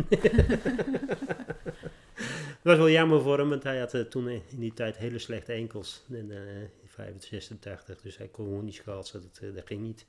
Het 2.61 2.69
was 2.69 2.77
wel 2.77 2.91
jammer 2.91 3.23
voor 3.23 3.39
hem, 3.39 3.49
want 3.49 3.63
hij 3.63 3.79
had 3.79 3.95
eh, 3.95 4.01
toen 4.01 4.29
in 4.29 4.43
die 4.59 4.75
tijd 4.75 4.97
hele 4.97 5.19
slechte 5.19 5.53
enkels. 5.53 6.05
In 6.09 6.31
eh 6.31 6.39
85, 6.87 7.29
86, 7.29 8.01
dus 8.01 8.17
hij 8.17 8.29
kon 8.29 8.45
gewoon 8.45 8.65
niet 8.65 8.75
schaatsen. 8.75 9.23
Dat, 9.23 9.41
eh, 9.43 9.55
dat 9.55 9.67
ging 9.67 9.81
niet. 9.81 10.07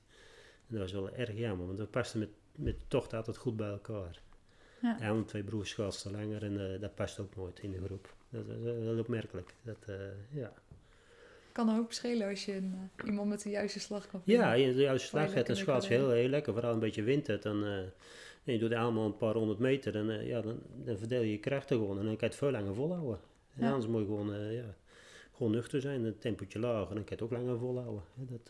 En 0.68 0.76
dat 0.76 0.80
was 0.80 0.92
wel 0.92 1.16
erg 1.16 1.38
jammer, 1.38 1.66
want 1.66 1.80
we 1.80 1.86
pasten 1.86 2.20
met, 2.20 2.30
met 2.56 2.80
de 2.80 2.86
tocht 2.88 3.14
altijd 3.14 3.38
goed 3.38 3.56
bij 3.56 3.70
elkaar. 3.70 4.22
Ja. 4.82 4.98
Ja, 5.00 5.14
mijn 5.14 5.26
twee 5.26 5.44
broers 5.44 5.70
schaatsten 5.70 6.12
langer 6.12 6.44
en 6.44 6.74
eh, 6.74 6.82
dat 6.82 6.96
past 6.96 7.20
ook 7.20 7.36
nooit 7.36 7.60
in 7.60 7.72
de 7.72 7.82
groep. 7.86 8.14
Dat 8.30 8.48
is 8.48 8.56
eh, 8.56 8.64
heel 8.64 9.00
opmerkelijk. 9.00 9.54
Dat, 9.62 9.78
eh, 9.88 9.96
ja. 10.30 10.54
Kan 11.52 11.70
een 11.70 11.76
hoop 11.76 11.92
schelen 11.94 12.30
als 12.30 12.46
je 12.46 12.56
een, 12.56 12.74
eh, 12.96 13.06
iemand 13.08 13.30
met 13.30 13.44
de 13.44 13.50
juiste 13.50 13.80
slag 13.80 14.08
kan 14.08 14.22
vinden. 14.24 14.46
Ja, 14.46 14.54
je 14.54 14.74
de 14.74 14.82
juiste 14.82 15.08
slag 15.08 15.34
hebt 15.34 15.50
en 15.50 15.58
schaats 15.58 15.88
heel, 15.88 16.10
heel 16.10 16.28
lekker. 16.30 16.54
Vooral 16.54 16.74
een 16.74 16.80
beetje 16.80 17.04
wind 17.04 17.28
hebt. 17.28 17.44
Dan, 17.44 17.64
eh, 17.66 17.78
en 18.44 18.54
je 18.54 18.58
doet 18.60 18.74
allemaal 18.74 19.06
een 19.06 19.18
paar 19.18 19.34
honderd 19.34 19.60
meter. 19.60 19.96
En 19.96 20.10
eh, 20.20 20.28
ja, 20.28 20.42
dan, 20.42 20.60
dan 20.86 20.98
verdeel 20.98 21.22
je 21.22 21.32
je 21.32 21.40
krachten 21.40 21.78
gewoon. 21.78 22.00
En 22.00 22.06
dan 22.06 22.16
kan 22.16 22.20
je 22.20 22.26
het 22.26 22.36
veel 22.36 22.52
langer 22.52 22.76
volhouden. 22.76 23.20
En 23.56 23.64
Ja. 23.64 23.68
anders 23.72 23.88
moet 23.92 24.00
je 24.02 24.06
gewoon, 24.06 24.54
ja, 24.54 24.76
gewoon 25.36 25.52
nuchter 25.52 25.82
zijn. 25.82 26.04
Een 26.04 26.18
tempootje 26.18 26.60
lager. 26.60 26.90
En 26.90 26.96
dan 26.96 27.06
kan 27.06 27.18
je 27.18 27.24
het 27.24 27.34
ook 27.34 27.40
langer 27.40 27.60
volhouden. 27.60 28.04
Dat, 28.16 28.50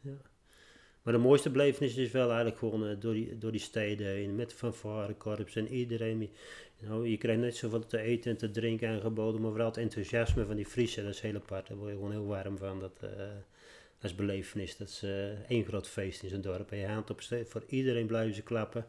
ja. 0.00 0.16
Maar 1.02 1.12
de 1.12 1.18
mooiste 1.18 1.50
belevenis 1.50 1.96
is 1.96 2.10
wel 2.10 2.26
eigenlijk 2.26 2.58
gewoon 2.58 2.96
door, 3.00 3.12
die, 3.12 3.38
door 3.38 3.50
die 3.52 3.60
steden 3.60 4.06
heen. 4.06 4.34
Met 4.34 4.52
fanfarekorps 4.52 5.56
en 5.56 5.68
iedereen. 5.68 6.30
Nou, 6.82 7.08
je 7.08 7.16
krijgt 7.16 7.40
net 7.40 7.56
zoveel 7.56 7.86
te 7.86 7.98
eten 7.98 8.30
en 8.30 8.36
te 8.36 8.50
drinken 8.50 8.88
aangeboden. 8.88 9.40
Maar 9.40 9.50
vooral 9.50 9.68
het 9.68 9.76
enthousiasme 9.76 10.46
van 10.46 10.56
die 10.56 10.66
Friese, 10.66 11.02
dat 11.02 11.14
is 11.14 11.20
heel 11.20 11.34
apart. 11.34 11.68
Daar 11.68 11.76
word 11.76 11.90
je 11.90 11.96
gewoon 11.96 12.10
heel 12.10 12.26
warm 12.26 12.56
van. 12.58 12.80
Dat, 12.80 12.98
eh, 13.00 13.10
dat 13.98 14.10
is 14.10 14.14
belevenis. 14.14 14.76
Dat 14.76 14.88
is 14.88 15.02
één 15.48 15.64
groot 15.64 15.88
feest 15.88 16.22
in 16.22 16.28
zo'n 16.28 16.40
dorp. 16.40 16.70
En 16.70 16.78
je 16.78 16.86
haalt 16.86 17.10
op 17.10 17.22
voor 17.22 17.64
iedereen 17.66 18.06
blijven 18.06 18.34
ze 18.34 18.42
klappen. 18.42 18.86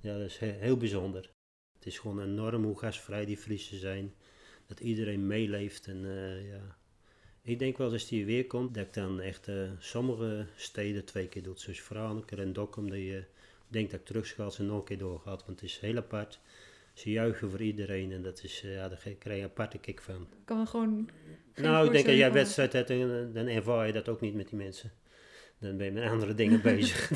Ja, 0.00 0.18
dat 0.18 0.26
is 0.26 0.38
he- 0.38 0.56
heel 0.58 0.76
bijzonder. 0.76 1.30
Het 1.74 1.86
is 1.86 1.98
gewoon 1.98 2.22
enorm 2.22 2.64
hoe 2.64 2.78
gastvrij 2.78 3.24
die 3.24 3.36
Friesen 3.36 3.78
zijn. 3.78 4.14
Dat 4.66 4.80
iedereen 4.80 5.26
meeleeft 5.26 5.86
en 5.86 6.04
eh, 6.04 6.48
ja... 6.48 6.76
Ik 7.42 7.58
denk 7.58 7.78
wel 7.78 7.92
als 7.92 8.08
die 8.08 8.24
weer 8.26 8.46
komt, 8.46 8.74
dat 8.74 8.86
ik 8.86 8.94
dan 8.94 9.20
echt 9.20 9.48
eh, 9.48 9.70
sommige 9.78 10.46
steden 10.56 11.04
twee 11.04 11.28
keer 11.28 11.42
doe. 11.42 11.58
Zoals 11.58 11.80
Franeker 11.80 12.38
en 12.38 12.52
Dokkum, 12.52 12.90
dat 12.90 12.98
je 12.98 13.24
denkt 13.68 13.90
dat 13.90 14.00
ik 14.00 14.06
terugschaats 14.06 14.58
en 14.58 14.66
nog 14.66 14.78
een 14.78 14.84
keer 14.84 14.98
doorgaat. 14.98 15.46
Want 15.46 15.60
het 15.60 15.70
is 15.70 15.78
heel 15.78 15.96
apart. 15.96 16.40
Ze 16.98 17.10
juichen 17.10 17.50
voor 17.50 17.60
iedereen 17.60 18.12
en 18.12 18.22
dat 18.22 18.42
is, 18.42 18.62
eh, 18.64 18.74
ja, 18.74 18.88
daar 18.88 18.98
krijg 18.98 19.36
je 19.36 19.42
een 19.42 19.50
aparte 19.50 19.78
kick 19.78 20.00
van. 20.00 20.20
Ik 20.20 20.44
kan 20.44 20.66
gewoon. 20.66 21.08
nou, 21.54 21.86
ik 21.86 21.92
denk 21.92 22.06
als 22.06 22.16
jij 22.16 22.32
wedstrijd 22.32 22.72
hebt, 22.72 22.88
dan, 22.88 23.32
dan 23.32 23.46
ervaar 23.46 23.86
je 23.86 23.92
dat 23.92 24.08
ook 24.08 24.20
niet 24.20 24.34
met 24.34 24.48
die 24.48 24.58
mensen. 24.58 24.92
Dan 25.58 25.76
ben 25.76 25.86
je 25.86 25.92
met 25.92 26.10
andere 26.10 26.34
dingen 26.34 26.62
bezig. 26.72 27.10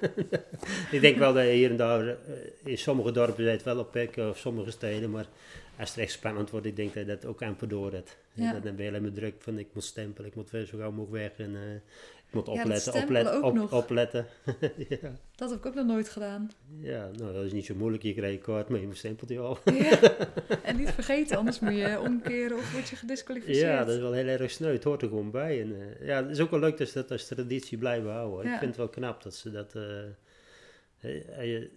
ik 0.96 1.00
denk 1.00 1.16
wel 1.16 1.32
dat 1.32 1.44
je 1.44 1.50
hier 1.50 1.70
en 1.70 1.76
daar, 1.76 2.08
eh, 2.08 2.16
in 2.64 2.78
sommige 2.78 3.12
dorpen 3.12 3.44
zit 3.44 3.62
wel 3.62 3.78
op 3.78 3.92
pek, 3.92 4.16
of 4.16 4.38
sommige 4.38 4.70
steden, 4.70 5.10
maar 5.10 5.26
als 5.78 5.90
het 5.90 5.98
echt 5.98 6.12
spannend 6.12 6.50
wordt, 6.50 6.66
ik 6.66 6.76
denk 6.76 6.94
dat 6.94 7.06
je 7.06 7.08
dat 7.08 7.24
ook 7.24 7.42
amper 7.42 7.68
door 7.68 7.92
hebt. 7.92 8.16
Ja. 8.32 8.52
Dan 8.52 8.76
ben 8.76 8.84
je 8.84 8.90
alleen 8.90 9.02
maar 9.02 9.12
druk 9.12 9.34
van 9.38 9.58
ik 9.58 9.68
moet 9.72 9.84
stempelen, 9.84 10.30
ik 10.30 10.36
moet 10.36 10.50
zo 10.50 10.78
gauw 10.78 10.90
mogelijk 10.90 11.36
weg 11.36 11.46
en 11.46 11.56
eh, 11.56 11.62
moet 12.30 12.46
Ja, 12.46 12.52
opletten, 12.52 12.92
stempelen 12.92 13.20
opletten, 13.20 13.36
ook 13.36 13.44
op, 13.44 13.54
nog. 13.54 13.72
opletten. 13.72 14.26
ja. 14.88 15.12
Dat 15.34 15.50
heb 15.50 15.58
ik 15.58 15.66
ook 15.66 15.74
nog 15.74 15.86
nooit 15.86 16.08
gedaan. 16.08 16.50
ja, 16.80 17.10
nou 17.16 17.32
dat 17.32 17.44
is 17.44 17.52
niet 17.52 17.66
zo 17.66 17.74
moeilijk, 17.74 18.02
je 18.02 18.14
krijgt 18.14 18.36
een 18.36 18.42
kaart, 18.42 18.68
maar 18.68 18.80
je 18.80 18.88
stempelt 18.92 19.28
die 19.28 19.38
al. 19.38 19.58
Ja. 19.64 19.98
En 20.62 20.76
niet 20.76 20.90
vergeten, 20.90 21.36
anders 21.36 21.60
moet 21.60 21.76
je 21.76 22.00
omkeren 22.00 22.56
of 22.56 22.72
word 22.72 22.88
je 22.88 22.96
gedisqualificeerd. 22.96 23.66
Ja, 23.66 23.84
dat 23.84 23.94
is 23.94 24.00
wel 24.00 24.12
heel 24.12 24.26
erg 24.26 24.50
sneu. 24.50 24.72
Het 24.72 24.84
hoort 24.84 25.02
er 25.02 25.08
gewoon 25.08 25.30
bij. 25.30 25.60
En, 25.60 25.74
eh, 25.80 26.06
ja, 26.06 26.22
het 26.22 26.30
is 26.30 26.40
ook 26.40 26.50
wel 26.50 26.60
leuk 26.60 26.76
dat 26.76 26.88
ze 26.88 26.94
dat 26.94 27.10
als 27.10 27.26
traditie 27.26 27.78
blijven 27.78 28.10
houden. 28.10 28.46
Ja. 28.46 28.52
Ik 28.52 28.58
vind 28.58 28.70
het 28.70 28.78
wel 28.78 28.88
knap 28.88 29.22
dat 29.22 29.34
ze 29.34 29.50
dat... 29.50 29.74
eh 29.74 29.82
eh, 31.00 31.52
je 31.52 31.70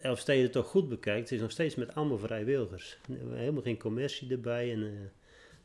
Elfsteden 0.00 0.50
toch 0.50 0.66
goed 0.66 0.88
bekijkt, 0.88 1.20
het 1.20 1.32
is 1.32 1.40
nog 1.40 1.50
steeds 1.50 1.74
met 1.74 1.94
allemaal 1.94 2.18
vrijwilligers. 2.18 2.98
Helemaal 3.32 3.62
geen 3.62 3.78
commercie 3.78 4.30
erbij. 4.30 4.72
En, 4.72 4.82
eh, 4.82 4.90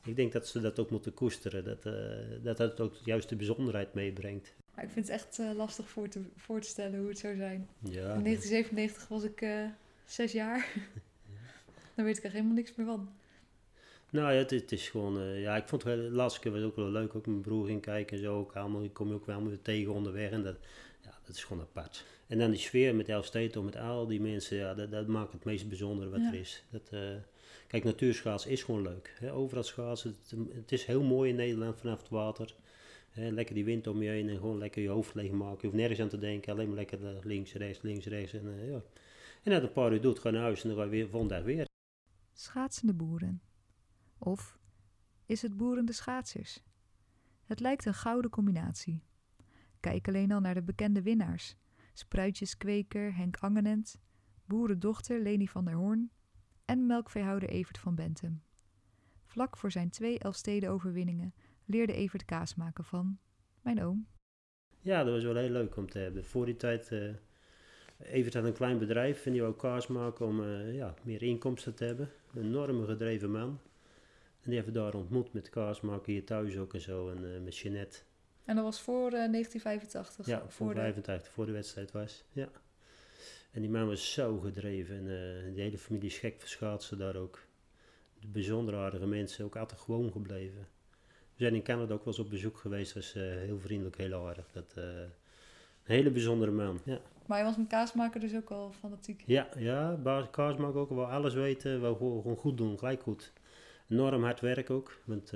ik 0.06 0.16
denk 0.16 0.32
dat 0.32 0.48
ze 0.48 0.62
dat 0.62 0.80
ook 0.80 0.90
moeten 0.90 1.14
koesteren. 1.14 1.64
Dat, 1.64 1.86
eh, 1.86 1.94
dat 2.44 2.58
dat 2.58 2.80
ook 2.80 2.96
juist 3.04 3.30
de 3.30 3.36
bijzonderheid 3.36 3.94
meebrengt. 3.94 4.54
Maar 4.76 4.84
ik 4.84 4.90
vind 4.90 5.08
het 5.08 5.16
echt 5.16 5.40
eh, 5.40 5.52
lastig 5.56 5.90
voor 5.90 6.08
te, 6.08 6.22
voor 6.36 6.60
te 6.62 6.68
stellen 6.68 7.00
hoe 7.00 7.10
het 7.10 7.18
zou 7.20 7.36
zijn. 7.36 7.68
Ja, 7.80 8.14
In 8.14 8.24
1997 8.24 9.08
was 9.08 9.24
ik 9.24 9.42
eh, 9.42 9.66
zes 10.06 10.32
jaar. 10.32 10.68
Dan 11.96 12.06
weet 12.06 12.18
ik 12.18 12.24
er 12.24 12.32
helemaal 12.32 12.54
niks 12.56 12.76
meer 12.76 12.86
van. 12.86 13.10
Nou 14.10 14.32
ja, 14.34 14.38
het, 14.38 14.52
is- 14.52 14.62
het 14.62 14.72
is 14.72 14.90
gewoon... 14.90 15.40
ja, 15.40 15.56
ik 15.58 15.68
vond 15.68 15.84
het 15.84 15.96
de 16.02 16.10
laatste 16.12 16.40
keer 16.40 16.52
was 16.52 16.62
ook 16.64 16.76
wel 16.76 16.90
leuk. 16.90 17.16
Ook 17.16 17.26
mijn 17.26 17.42
broer 17.42 17.66
ging 17.66 17.82
kijken 17.82 18.18
en 18.18 18.24
zo. 18.24 18.38
Ook 18.38 18.56
allemaal, 18.56 18.84
ik 18.84 18.94
kom 18.94 19.08
je 19.08 19.14
ook 19.14 19.26
wel 19.26 19.48
weer 19.48 19.62
tegen 19.62 19.94
onderweg. 19.94 20.32
En 20.32 20.44
dat, 20.44 20.56
ja, 21.04 21.14
dat 21.26 21.36
is 21.36 21.44
gewoon 21.44 21.62
apart. 21.64 22.06
En 22.28 22.38
dan 22.38 22.50
die 22.52 22.60
sfeer 22.60 22.96
met 22.96 23.10
Elfstetel, 23.10 23.64
met 23.64 23.78
al 23.78 24.08
die 24.08 24.22
mensen. 24.22 24.58
Ja, 24.58 24.74
dat, 24.74 24.92
dat 24.92 25.08
maakt 25.08 25.32
het 25.34 25.44
meest 25.44 25.68
bijzondere 25.68 26.10
wat 26.10 26.20
Ja. 26.20 26.28
er 26.34 26.40
is. 26.40 26.64
Dat, 26.70 26.90
kijk, 27.68 27.84
natuurschaatsen 27.84 28.52
is 28.52 28.64
gewoon 28.64 28.82
leuk. 28.82 29.16
Hè? 29.20 29.34
Overal 29.34 29.64
schaatsen. 29.64 30.16
Het, 30.54 30.72
is 30.72 30.86
heel 30.86 31.04
mooi 31.04 31.30
in 31.30 31.36
Nederland 31.36 31.78
vanaf 31.78 32.00
het 32.00 32.10
water. 32.10 32.56
Hè, 33.10 33.30
lekker 33.30 33.56
die 33.56 33.66
wind 33.66 33.88
om 33.88 34.02
je 34.02 34.10
heen 34.10 34.30
en 34.30 34.38
gewoon 34.38 34.58
lekker 34.58 34.82
je 34.82 34.90
hoofd 34.90 35.16
leegmaken. 35.16 35.58
Je 35.62 35.66
hoeft 35.66 35.80
nergens 35.80 36.00
aan 36.00 36.10
te 36.10 36.18
denken. 36.18 36.54
Alleen 36.54 36.68
maar 36.68 36.76
lekker 36.76 37.08
eh, 37.08 37.24
links, 37.24 37.54
rechts, 37.54 37.82
links, 37.82 38.06
rechts. 38.06 38.34
En, 38.34 38.60
eh, 38.60 38.70
ja. 38.70 38.82
en 39.44 39.52
dat 39.52 39.64
een 39.64 39.72
paar 39.72 39.94
uur 39.94 40.02
doet, 40.02 40.20
ga 40.20 40.30
naar 40.30 40.42
huis 40.42 40.64
en 40.64 40.70
dan 40.70 40.78
ga 40.78 40.84
je 40.84 40.90
weer 40.90 41.28
dag 41.28 41.44
weer. 41.44 41.68
Schaatsende 42.34 42.94
boeren. 42.94 43.42
Of 44.18 44.58
is 45.26 45.42
het 45.42 45.58
boeren 45.58 45.86
de 45.86 45.94
schaatsers? 45.94 46.64
Het 47.44 47.60
lijkt 47.60 47.86
een 47.86 47.94
gouden 47.94 48.32
combinatie. 48.32 49.04
Kijk 49.80 50.08
alleen 50.08 50.32
al 50.32 50.40
naar 50.40 50.54
de 50.54 50.64
bekende 50.64 51.02
winnaars. 51.02 51.56
Spruitjeskweker 51.94 53.16
Henk 53.16 53.38
Angenent, 53.38 54.00
boerendochter 54.46 55.20
Leni 55.20 55.48
van 55.48 55.66
der 55.66 55.74
Hoorn 55.74 56.12
en 56.66 56.86
melkveehouder 56.86 57.50
Evert 57.50 57.78
van 57.78 57.96
Bentum. 57.96 58.42
Vlak 59.26 59.58
voor 59.58 59.72
zijn 59.72 59.90
twee 59.90 60.20
Elfsteden-overwinningen 60.20 61.34
leerde 61.66 61.94
Evert 61.94 62.26
kaas 62.26 62.56
maken 62.56 62.84
van 62.84 63.18
mijn 63.62 63.84
oom. 63.84 64.08
Ja, 64.80 65.04
dat 65.04 65.14
was 65.14 65.24
wel 65.24 65.36
heel 65.36 65.50
leuk 65.50 65.78
om 65.78 65.90
te 65.90 66.00
hebben. 66.00 66.26
Voor 66.26 66.46
die 66.46 66.56
tijd, 66.56 66.92
eh 66.92 67.14
Evert 67.98 68.34
had 68.34 68.44
een 68.44 68.54
klein 68.54 68.78
bedrijf 68.78 69.26
en 69.26 69.32
die 69.32 69.42
wou 69.42 69.56
kaas 69.56 69.88
maken 69.88 70.26
om 70.26 70.44
eh, 70.44 70.76
ja, 70.76 70.94
meer 71.04 71.24
inkomsten 71.24 71.76
te 71.76 71.84
hebben. 71.84 72.10
Een 72.34 72.44
enorme 72.44 72.86
gedreven 72.86 73.32
man. 73.32 73.60
En 74.42 74.52
die 74.52 74.56
hebben 74.56 74.74
we 74.74 74.80
daar 74.80 74.94
ontmoet 74.94 75.34
met 75.34 75.50
kaas 75.50 75.82
maken 75.82 76.12
hier 76.12 76.26
thuis 76.26 76.58
ook 76.58 76.74
en 76.74 76.82
zo. 76.82 77.10
En 77.10 77.36
eh, 77.36 77.42
met 77.42 77.58
Jeanette. 77.58 78.00
En 78.46 78.56
dat 78.56 78.64
was 78.64 78.82
voor 78.82 79.10
1985. 79.10 80.26
Ja, 80.26 80.44
voor 80.48 80.74
85, 80.74 81.32
voor 81.32 81.46
de 81.46 81.52
wedstrijd 81.52 81.92
was. 81.92 82.24
Ja. 82.32 82.50
En 83.56 83.62
die 83.62 83.70
man 83.70 83.88
was 83.88 84.14
zo 84.14 84.40
gedreven. 84.40 84.96
En 84.96 85.02
eh 85.02 85.56
de 85.56 85.62
hele 85.62 85.78
familie 85.78 86.10
is 86.10 86.18
gek 86.18 86.42
schaatsen 86.46 86.98
daar 86.98 87.16
ook. 87.16 87.40
De 88.20 88.28
bijzonder 88.28 88.76
aardige 88.76 89.06
mensen, 89.08 89.46
ook 89.46 89.56
altijd 89.56 89.80
gewoon 89.80 90.12
gebleven. 90.12 90.68
We 91.36 91.44
zijn 91.44 91.56
in 91.56 91.64
Canada 91.64 91.94
ook 91.94 92.06
wel 92.06 92.14
eens 92.14 92.24
op 92.24 92.30
bezoek 92.30 92.58
geweest. 92.58 92.94
Dat 92.94 93.04
is 93.04 93.16
eh, 93.16 93.24
heel 93.24 93.60
vriendelijk, 93.60 93.98
heel 93.98 94.28
aardig. 94.28 94.46
Dat, 94.52 94.74
eh, 94.76 94.84
een 94.84 95.96
hele 95.96 96.10
bijzondere 96.12 96.52
man. 96.52 96.80
Ja, 96.86 97.00
Maar 97.26 97.38
hij 97.38 97.48
was 97.48 97.58
met 97.58 97.68
kaasmaker 97.68 98.20
dus 98.20 98.36
ook 98.36 98.50
al 98.52 98.72
fanatiek. 98.72 99.24
ja, 99.26 99.48
ja 99.58 99.96
baas 99.96 100.30
Kaas 100.32 100.58
mag 100.58 100.74
ook 100.74 100.90
wel 100.90 101.06
alles 101.12 101.34
weten. 101.34 101.82
Wou 101.82 101.98
gewoon, 101.98 102.22
gewoon 102.22 102.38
goed 102.38 102.58
doen, 102.58 102.78
gelijk 102.78 103.02
goed. 103.02 103.34
Enorm 103.90 104.24
hard 104.24 104.40
werk 104.40 104.70
ook. 104.70 105.00
Want 105.06 105.32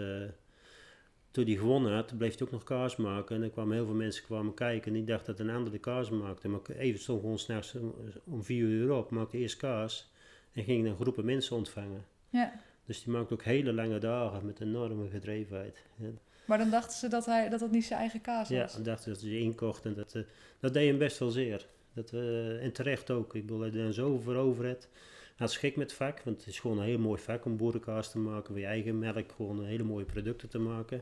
toen 1.31 1.45
hij 1.45 1.55
gewonnen 1.55 1.93
had, 1.93 2.17
bleef 2.17 2.37
hij 2.37 2.47
ook 2.47 2.53
nog 2.53 2.63
kaas 2.63 2.95
maken. 2.95 3.35
En 3.35 3.41
er 3.43 3.49
kwamen 3.49 3.75
heel 3.75 3.85
veel 3.85 3.95
mensen 3.95 4.23
kwamen 4.23 4.53
kijken. 4.53 4.87
En 4.91 4.97
die 4.97 5.03
dachten 5.07 5.35
dat 5.35 5.45
een 5.47 5.53
ander 5.55 5.71
de 5.71 5.79
kaas 5.79 6.09
maakte. 6.09 6.47
Maar 6.47 6.59
even 6.77 6.99
stond 6.99 7.21
gewoon 7.21 7.39
s'nachts 7.39 7.75
om, 7.75 7.95
om 8.23 8.43
vier 8.43 8.63
uur 8.65 8.91
op. 8.91 9.09
Maakte 9.11 9.37
eerst 9.37 9.57
kaas. 9.57 10.11
En 10.53 10.63
ging 10.63 10.85
dan 10.85 10.95
groepen 10.95 11.25
mensen 11.25 11.55
ontvangen. 11.55 12.05
Ja. 12.29 12.53
Dus 12.85 13.03
die 13.03 13.13
maakte 13.13 13.33
ook 13.33 13.43
hele 13.43 13.73
lange 13.73 13.97
dagen 13.99 14.45
met 14.45 14.61
enorme 14.61 15.09
gedrevenheid. 15.09 15.83
Ja, 15.95 16.07
Maar 16.45 16.57
dan 16.57 16.69
dachten 16.69 16.97
ze 16.97 17.07
dat 17.07 17.25
hij, 17.25 17.49
dat, 17.49 17.59
dat 17.59 17.71
niet 17.71 17.85
zijn 17.85 17.99
eigen 17.99 18.21
kaas 18.21 18.49
ja 18.49 18.61
was. 18.61 18.75
en 18.75 18.83
dachten 18.83 19.11
dat 19.11 19.21
ze 19.21 19.39
inkocht. 19.39 19.85
En 19.85 19.93
dat, 19.93 20.15
eh, 20.15 20.21
dat 20.59 20.73
deed 20.73 20.89
hem 20.89 20.97
best 20.97 21.19
wel 21.19 21.29
zeer. 21.29 21.65
Dat, 21.93 22.13
eh, 22.13 22.63
en 22.63 22.71
terecht 22.71 23.11
ook. 23.11 23.35
Ik 23.35 23.41
bedoel, 23.45 23.61
hij 23.61 23.71
er 23.73 23.93
zo 23.93 24.19
voor 24.19 24.35
over 24.35 24.65
het. 24.65 24.87
Hij 24.91 25.47
had 25.47 25.51
schik 25.51 25.75
met 25.75 25.87
het 25.89 25.97
vak, 25.97 26.21
want 26.23 26.37
het 26.37 26.47
is 26.47 26.59
gewoon 26.59 26.77
een 26.77 26.85
heel 26.85 26.99
mooi 26.99 27.21
vak 27.21 27.45
om 27.45 27.57
boerenkaas 27.57 28.11
te 28.11 28.17
maken. 28.17 28.47
Voor 28.47 28.59
je 28.59 28.65
eigen 28.65 28.99
melk 28.99 29.31
gewoon 29.35 29.65
hele 29.65 29.83
mooie 29.83 30.05
producten 30.05 30.49
te 30.49 30.59
maken. 30.59 31.01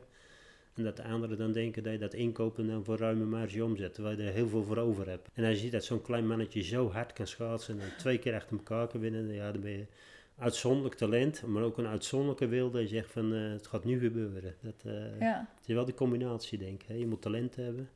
En 0.74 0.84
dat 0.84 0.96
de 0.96 1.02
anderen 1.04 1.38
dan 1.38 1.52
denken 1.52 1.82
dat 1.82 1.92
je 1.92 1.98
dat 1.98 2.14
inkopen 2.14 2.66
dan 2.66 2.84
voor 2.84 2.98
ruime 2.98 3.24
marge 3.24 3.64
omzet. 3.64 3.94
Terwijl 3.94 4.16
je 4.16 4.22
er 4.22 4.32
heel 4.32 4.48
veel 4.48 4.64
voor 4.64 4.76
over 4.76 5.08
hebt. 5.08 5.28
En 5.34 5.44
als 5.44 5.54
je 5.54 5.60
ziet 5.60 5.72
dat 5.72 5.84
zo'n 5.84 6.02
klein 6.02 6.26
mannetje 6.26 6.62
zo 6.62 6.90
hard 6.90 7.12
kan 7.12 7.26
schaatsen 7.26 7.74
en 7.74 7.80
dan 7.80 7.96
twee 7.98 8.18
keer 8.18 8.34
achter 8.34 8.56
elkaar 8.56 8.86
kan 8.86 9.00
winnen. 9.00 9.32
Ja, 9.32 9.52
dan 9.52 9.60
ben 9.60 9.70
je 9.70 9.86
uitzonderlijk 10.38 10.94
talent, 10.94 11.42
maar 11.42 11.62
ook 11.62 11.78
een 11.78 11.86
uitzonderlijke 11.86 12.46
wil 12.46 12.70
dat 12.70 12.82
je 12.82 12.88
zegt 12.88 13.10
van 13.12 13.34
eh, 13.34 13.50
het 13.50 13.66
gaat 13.66 13.84
nu 13.84 13.98
gebeuren. 14.00 14.54
Dat, 14.60 14.82
eh, 14.84 15.20
Ja. 15.20 15.46
het 15.58 15.68
is 15.68 15.74
wel 15.74 15.84
de 15.84 15.94
combinatie, 15.94 16.58
denk 16.58 16.82
ik. 16.82 16.96
Je 16.98 17.06
moet 17.06 17.22
talent 17.22 17.56
hebben, 17.56 17.88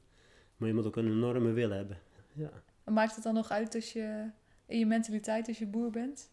maar 0.56 0.68
je 0.68 0.74
moet 0.74 0.86
ook 0.86 0.96
een 0.96 1.06
enorme 1.06 1.52
wil 1.52 1.70
hebben. 1.70 1.98
Ja. 2.32 2.50
Maakt 2.84 3.14
het 3.14 3.24
dan 3.24 3.34
nog 3.34 3.50
uit 3.50 3.74
als 3.74 3.92
je 3.92 4.24
in 4.66 4.78
je 4.78 4.86
mentaliteit 4.86 5.48
als 5.48 5.58
je 5.58 5.66
boer 5.66 5.90
bent? 5.90 6.30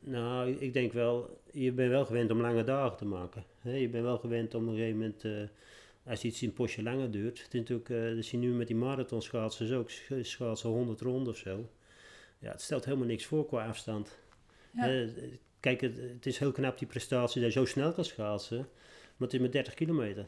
Nou, 0.00 0.50
ik 0.50 0.72
denk 0.72 0.92
wel, 0.92 1.40
je 1.52 1.72
bent 1.72 1.90
wel 1.90 2.04
gewend 2.04 2.30
om 2.30 2.40
lange 2.40 2.64
dagen 2.64 2.96
te 2.96 3.04
maken. 3.04 3.44
Hè. 3.58 3.74
Je 3.76 3.88
bent 3.88 4.04
wel 4.04 4.18
gewend 4.18 4.54
om 4.54 4.62
op 4.62 4.68
een 4.68 4.74
gegeven 4.76 4.98
moment, 4.98 5.24
eh, 5.24 6.10
als 6.10 6.24
iets 6.24 6.40
een 6.40 6.52
postje 6.52 6.82
langer 6.82 7.10
duurt. 7.10 7.42
Het 7.42 7.54
is 7.54 7.60
natuurlijk, 7.60 7.88
eh 7.90 8.14
dat 8.14 8.24
zie 8.24 8.40
je 8.40 8.46
nu 8.46 8.52
met 8.52 8.66
die 8.66 8.76
marathonschaatsers 8.76 9.72
ook, 9.72 9.90
sch- 9.90 10.12
schaatsen 10.22 10.70
100 10.70 11.00
ronden 11.00 11.32
of 11.32 11.38
zo. 11.38 11.68
Ja, 12.38 12.50
het 12.50 12.62
stelt 12.62 12.84
helemaal 12.84 13.06
niks 13.06 13.24
voor 13.24 13.46
qua 13.46 13.66
afstand. 13.68 14.18
Ja. 14.74 15.06
Kijk, 15.60 15.80
het, 15.80 15.96
het 15.96 16.26
is 16.26 16.38
heel 16.38 16.52
knap 16.52 16.78
die 16.78 16.88
prestatie 16.88 17.40
dat 17.42 17.52
je 17.52 17.58
zo 17.58 17.64
snel 17.64 17.92
kan 17.92 18.04
schaatsen, 18.04 18.56
maar 19.16 19.28
het 19.28 19.32
is 19.34 19.40
met 19.40 19.52
30 19.52 19.74
kilometer. 19.74 20.26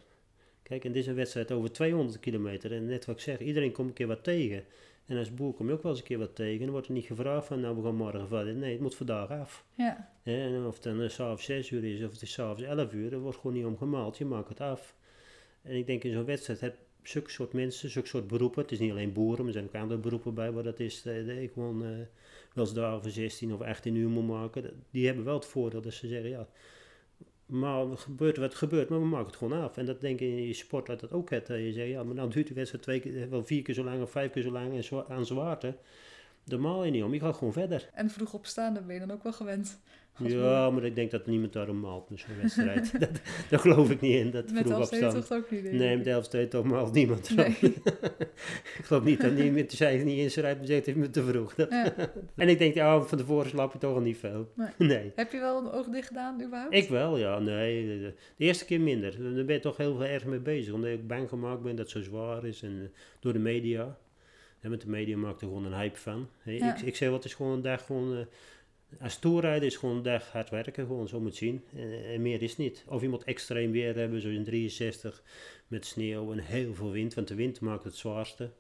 Kijk, 0.63 0.85
en 0.85 0.93
dit 0.93 1.03
is 1.03 1.09
een 1.09 1.15
wedstrijd 1.15 1.53
over 1.53 1.73
200 1.73 2.21
kilometer. 2.21 2.73
En 2.73 2.87
net 2.87 3.05
wat 3.05 3.17
ik 3.17 3.23
zeg, 3.23 3.39
iedereen 3.41 3.73
komt 3.73 3.89
een 3.89 3.95
keer 3.95 4.07
wat 4.07 4.25
tegen. 4.25 4.65
En 5.09 5.19
als 5.19 5.35
boer 5.35 5.53
kom 5.55 5.67
je 5.67 5.73
ook 5.73 5.83
wel 5.83 5.91
eens 5.93 6.01
een 6.01 6.07
keer 6.07 6.19
wat 6.19 6.35
tegen. 6.35 6.53
En 6.55 6.63
dan 6.63 6.71
wordt 6.71 6.87
er 6.87 6.93
niet 6.93 7.05
gevraagd 7.07 7.47
van, 7.47 7.61
nou 7.61 7.77
we 7.77 7.83
gaan 7.83 7.95
morgen 7.95 8.29
verder. 8.29 8.55
Nee, 8.55 8.73
het 8.73 8.81
moet 8.81 8.95
vandaag 8.95 9.31
af. 9.31 9.65
Ja. 9.75 10.11
Hè, 10.23 10.57
en 10.57 10.67
of 10.67 10.75
het 10.75 10.83
dan 10.83 11.01
uh, 11.01 11.09
s'avonds 11.09 11.45
6 11.45 11.71
uur 11.71 11.85
is 11.85 12.05
of 12.05 12.13
het 12.13 12.23
is 12.23 12.33
s'avonds 12.33 12.63
11 12.63 12.93
uur, 12.93 13.13
er 13.13 13.19
wordt 13.19 13.39
gewoon 13.39 13.57
niet 13.57 13.65
om 13.65 13.77
gemaald. 13.77 14.19
Je 14.19 14.25
maakt 14.25 14.49
het 14.49 14.61
af. 14.61 14.97
En 15.63 15.77
ik 15.77 15.87
denk 15.87 16.05
in 16.05 16.13
zo'n 16.13 16.25
wedstrijd 16.25 16.61
heb 16.61 16.77
je 17.03 17.09
zulke 17.09 17.31
soort 17.31 17.53
mensen, 17.53 17.91
zulke 17.91 18.09
soort 18.09 18.27
beroepen. 18.27 18.63
Het 18.63 18.73
is 18.73 18.79
niet 18.79 18.91
alleen 18.91 19.13
boeren, 19.13 19.47
er 19.47 19.53
zijn 19.53 19.65
ook 19.65 19.75
andere 19.75 20.01
beroepen 20.01 20.35
bij 20.35 20.53
waar 20.53 20.63
dat 20.63 20.81
is. 20.81 21.07
eh, 21.07 21.27
Dat 21.27 21.37
je 21.37 21.51
gewoon 21.53 21.83
eh, 21.85 21.89
wel 22.55 22.65
eens 22.65 22.75
dagen 22.75 23.03
voor 23.03 23.11
16 23.11 23.53
of 23.55 23.61
18 23.61 23.95
uur 23.95 24.09
moet 24.09 24.27
maken. 24.27 24.85
Die 24.91 25.07
hebben 25.07 25.25
wel 25.25 25.35
het 25.35 25.47
voordeel 25.47 25.81
dat 25.81 25.93
ze 25.93 26.09
zeggen, 26.09 26.31
ja, 26.31 26.49
Maar 27.49 27.97
gebeurt 27.97 28.37
wat 28.37 28.55
gebeurt, 28.55 28.89
maar 28.89 28.99
we 29.01 29.07
maken 29.07 29.27
het 29.27 29.37
gewoon 29.37 29.63
af. 29.63 29.77
En 29.77 29.87
dat 29.87 30.01
denk 30.01 30.21
ik 30.21 30.29
in 30.29 30.47
je 30.47 30.53
sport 30.53 30.87
dat 30.87 31.01
dat 31.01 31.13
ook 31.13 31.31
het. 31.31 31.47
Dat 31.47 31.59
je 31.59 31.73
zegt, 31.73 31.89
ja, 31.89 32.03
maar 32.03 32.15
dan 32.15 32.29
duurt 32.29 32.49
de 32.49 32.55
wedstrijd 32.55 32.85
twee 32.85 33.01
keer, 33.01 33.31
wel 33.31 33.45
vier 33.45 33.63
keer 33.63 33.75
zo 33.75 33.85
lang 33.85 34.03
of 34.03 34.11
vijf 34.11 34.33
keer 34.33 34.43
zo 34.43 34.51
lang 34.51 34.75
en 34.75 34.85
zwa- 34.85 35.05
aan 35.09 35.27
zwaarte. 35.27 35.77
Daar 36.45 36.61
maal 36.61 36.85
je 36.85 36.91
niet 36.91 37.03
om, 37.03 37.15
je 37.15 37.21
gaat 37.21 37.37
gewoon 37.37 37.53
verder. 37.53 37.89
En 37.95 38.11
vroeg 38.11 38.35
opstaan, 38.35 38.75
daar 38.75 38.85
ben 38.85 38.95
je 38.95 39.01
dan 39.01 39.11
ook 39.11 39.23
wel 39.23 39.33
gewend. 39.33 39.81
Ja, 40.27 40.71
maar 40.71 40.85
ik 40.85 40.95
denk 40.95 41.11
dat 41.11 41.27
niemand 41.27 41.53
daarom 41.53 41.81
maalt 41.81 42.11
met 42.11 42.21
zo'n 42.21 42.37
wedstrijd. 42.41 42.93
dat, 43.01 43.11
daar 43.51 43.59
geloof 43.59 43.91
ik 43.91 44.01
niet 44.01 44.15
in, 44.15 44.31
dat 44.31 44.51
Met 44.53 44.67
vroeg 44.67 44.79
opstaan. 44.79 45.13
toch 45.15 45.33
ook 45.33 45.51
niet, 45.51 45.73
Nee, 45.73 45.97
met 45.97 46.05
de 46.05 46.11
Elfstede 46.11 46.49
toch 46.49 46.65
maalt 46.65 46.93
niemand. 46.93 47.37
Nee. 47.37 47.49
ik 48.79 48.81
geloof 48.85 49.05
niet 49.05 49.21
dat 49.21 49.33
niemand 49.33 49.73
zei 49.73 50.05
niet 50.05 50.19
inschrijft, 50.19 50.59
maar 50.59 50.67
zegt 50.67 50.87
het 50.87 50.97
me 50.97 51.11
te 51.11 51.23
vroeg. 51.25 51.55
Dat- 51.55 51.71
Ja. 51.71 51.95
En 52.37 52.49
ik 52.49 52.59
denk, 52.59 52.75
ja, 52.75 53.01
van 53.01 53.19
tevoren 53.19 53.49
slaap 53.51 53.73
je 53.73 53.79
toch 53.79 53.95
al 53.95 54.01
niet 54.01 54.19
veel. 54.19 54.53
Nee. 54.55 54.69
nee. 54.79 55.13
Heb 55.15 55.33
je 55.33 55.39
wel 55.39 55.59
een 55.59 55.71
oog 55.71 55.87
dicht 55.87 56.07
gedaan, 56.09 56.43
überhaupt? 56.45 56.75
Ik 56.75 56.89
wel, 56.89 57.19
ja. 57.19 57.39
Nee, 57.39 57.87
de, 57.87 58.13
eerste 58.37 58.65
keer 58.65 58.81
minder. 58.81 59.35
Daar 59.35 59.45
ben 59.45 59.55
je 59.55 59.61
toch 59.61 59.77
heel 59.77 60.05
erg 60.05 60.25
mee 60.25 60.39
bezig. 60.39 60.73
Omdat 60.75 60.91
ik 60.91 61.07
bang 61.07 61.29
gemaakt 61.29 61.63
ben 61.63 61.77
dat 61.77 61.93
het 61.93 62.05
zo 62.05 62.11
zwaar 62.11 62.45
is. 62.45 62.63
En 62.63 62.79
eh, 62.83 62.99
door 63.21 63.33
de 63.33 63.39
media. 63.39 63.97
En 64.61 64.71
met 64.71 64.81
de 64.81 64.89
media 64.89 65.17
maakt 65.17 65.41
er 65.41 65.47
gewoon 65.47 65.65
een 65.65 65.75
hype 65.79 65.99
van. 65.99 66.29
Ja. 66.45 66.77
Ik, 66.77 66.83
ik 66.83 66.97
zeg 66.97 67.09
wat 67.11 67.25
is 67.25 67.35
gewoon 67.35 67.53
een 67.53 67.63
dag 67.63 67.87
gewoon... 67.87 68.17
eh, 68.17 68.25
als 69.01 69.19
toerrijden 69.19 69.69
is 69.69 69.77
gewoon 69.77 70.03
dag 70.03 70.33
hard 70.33 70.51
werken, 70.51 70.87
gewoon 70.87 71.09
zo 71.09 71.21
moet 71.21 71.37
zien. 71.37 71.65
En, 71.77 72.05
en 72.05 72.23
meer 72.23 72.43
is 72.43 72.57
niet. 72.57 72.85
Of 72.89 73.01
je 73.03 73.09
moet 73.09 73.25
extreem 73.25 73.71
weer 73.71 73.95
hebben, 73.97 74.21
zoals 74.21 74.37
in 74.37 74.45
63, 74.45 75.23
met 75.67 75.87
sneeuw 75.87 76.33
en 76.33 76.39
heel 76.39 76.75
veel 76.75 76.91
wind, 76.91 77.15
want 77.15 77.29
de 77.29 77.35
wind 77.35 77.61
maakt 77.61 77.85
het 77.85 77.95
zwaarste. 77.97 78.51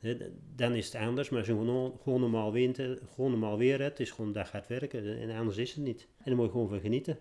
D- 0.00 0.28
Dan 0.56 0.74
is 0.74 0.86
het 0.86 0.94
anders, 0.94 1.28
maar 1.28 1.38
als 1.38 1.48
je 1.48 1.54
gewoon, 1.54 1.98
gewoon 2.02 2.20
normaal 2.20 2.52
wind, 2.52 2.78
eh, 2.78 2.90
gewoon 3.14 3.30
normaal 3.30 3.58
weer 3.58 3.80
hebt, 3.80 4.00
is 4.00 4.10
gewoon 4.10 4.32
dag 4.32 4.50
hard 4.50 4.66
werken. 4.66 5.18
En 5.20 5.30
anders 5.30 5.56
is 5.56 5.72
het 5.74 5.84
niet. 5.84 6.00
En 6.18 6.24
daar 6.24 6.34
moet 6.34 6.44
je 6.46 6.50
gewoon 6.52 6.68
van 6.68 6.80
genieten. 6.80 7.18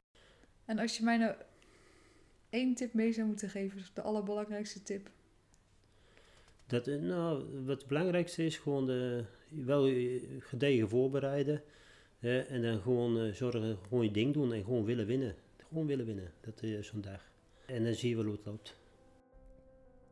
En 0.65 0.79
als 0.79 0.97
je 0.97 1.03
mij 1.03 1.17
nou 1.17 1.35
één 2.49 2.75
tip 2.75 2.93
mee 2.93 3.11
zou 3.11 3.27
moeten 3.27 3.49
geven, 3.49 3.81
de 3.93 4.01
allerbelangrijkste 4.01 4.83
tip. 4.83 5.09
Dat, 6.67 6.87
eh, 6.87 6.99
nou, 6.99 7.43
wat 7.65 7.77
het 7.77 7.87
belangrijkste 7.87 8.45
is, 8.45 8.57
gewoon 8.57 8.85
de, 8.85 9.23
wel 9.49 9.87
eh, 9.87 10.21
gedegen 10.39 10.89
voorbereiden. 10.89 11.63
En 12.21 12.61
dan 12.61 12.81
gewoon 12.81 13.19
eh, 13.19 13.33
zorgen, 13.33 13.77
gewoon 13.87 14.03
je 14.03 14.11
ding 14.11 14.33
doen 14.33 14.53
en 14.53 14.63
gewoon 14.63 14.85
willen 14.85 15.05
winnen. 15.05 15.35
Gewoon 15.67 15.87
willen 15.87 16.05
winnen, 16.05 16.31
dat 16.41 16.63
is 16.63 16.87
zo'n 16.87 17.01
dag. 17.01 17.31
En 17.65 17.83
dan 17.83 17.93
zie 17.93 18.09
je 18.09 18.15
wel 18.15 18.25
hoe 18.25 18.33
het 18.33 18.45
loopt. 18.45 18.77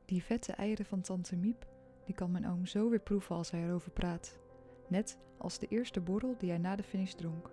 Die 0.05 0.23
vette 0.23 0.51
eieren 0.51 0.85
van 0.85 1.01
Tante 1.01 1.35
Miep, 1.35 1.67
die 2.05 2.15
kan 2.15 2.31
mijn 2.31 2.47
oom 2.47 2.65
zo 2.65 2.89
weer 2.89 2.99
proeven 2.99 3.35
als 3.35 3.51
hij 3.51 3.63
erover 3.63 3.91
praat. 3.91 4.39
Net 4.87 5.17
als 5.37 5.59
de 5.59 5.67
eerste 5.67 6.01
borrel 6.01 6.35
die 6.37 6.49
hij 6.49 6.57
na 6.57 6.75
de 6.75 6.83
finish 6.83 7.13
dronk. 7.13 7.51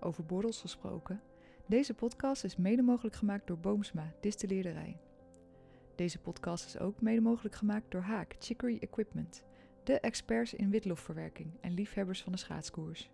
Over 0.00 0.26
borrels 0.26 0.60
gesproken, 0.60 1.20
deze 1.66 1.94
podcast 1.94 2.44
is 2.44 2.56
mede 2.56 2.82
mogelijk 2.82 3.14
gemaakt 3.14 3.46
door 3.46 3.58
Boomsma, 3.58 4.14
distilleerderij. 4.20 5.00
Deze 5.94 6.18
podcast 6.18 6.66
is 6.66 6.78
ook 6.78 7.00
mede 7.00 7.20
mogelijk 7.20 7.54
gemaakt 7.54 7.90
door 7.90 8.00
Haak 8.00 8.34
Chicory 8.38 8.76
Equipment, 8.80 9.44
de 9.84 10.00
experts 10.00 10.54
in 10.54 10.70
witlofverwerking 10.70 11.50
en 11.60 11.74
liefhebbers 11.74 12.22
van 12.22 12.32
de 12.32 12.38
schaatskoers. 12.38 13.10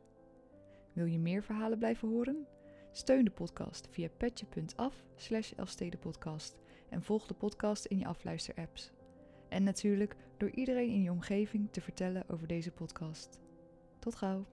Wil 0.92 1.06
je 1.06 1.18
meer 1.18 1.42
verhalen 1.42 1.78
blijven 1.78 2.08
horen? 2.08 2.46
Steun 2.92 3.24
de 3.24 3.30
podcast 3.30 3.88
via 3.90 4.08
petje.af 4.16 5.04
slash 5.16 5.52
en 6.88 7.02
volg 7.02 7.26
de 7.26 7.34
podcast 7.34 7.84
in 7.84 7.98
je 7.98 8.06
afluisterapps. 8.06 8.92
En 9.48 9.62
natuurlijk 9.62 10.16
door 10.36 10.50
iedereen 10.50 10.90
in 10.90 11.02
je 11.02 11.10
omgeving 11.10 11.68
te 11.70 11.80
vertellen 11.80 12.28
over 12.28 12.46
deze 12.46 12.70
podcast. 12.70 13.38
Tot 13.98 14.14
gauw! 14.14 14.46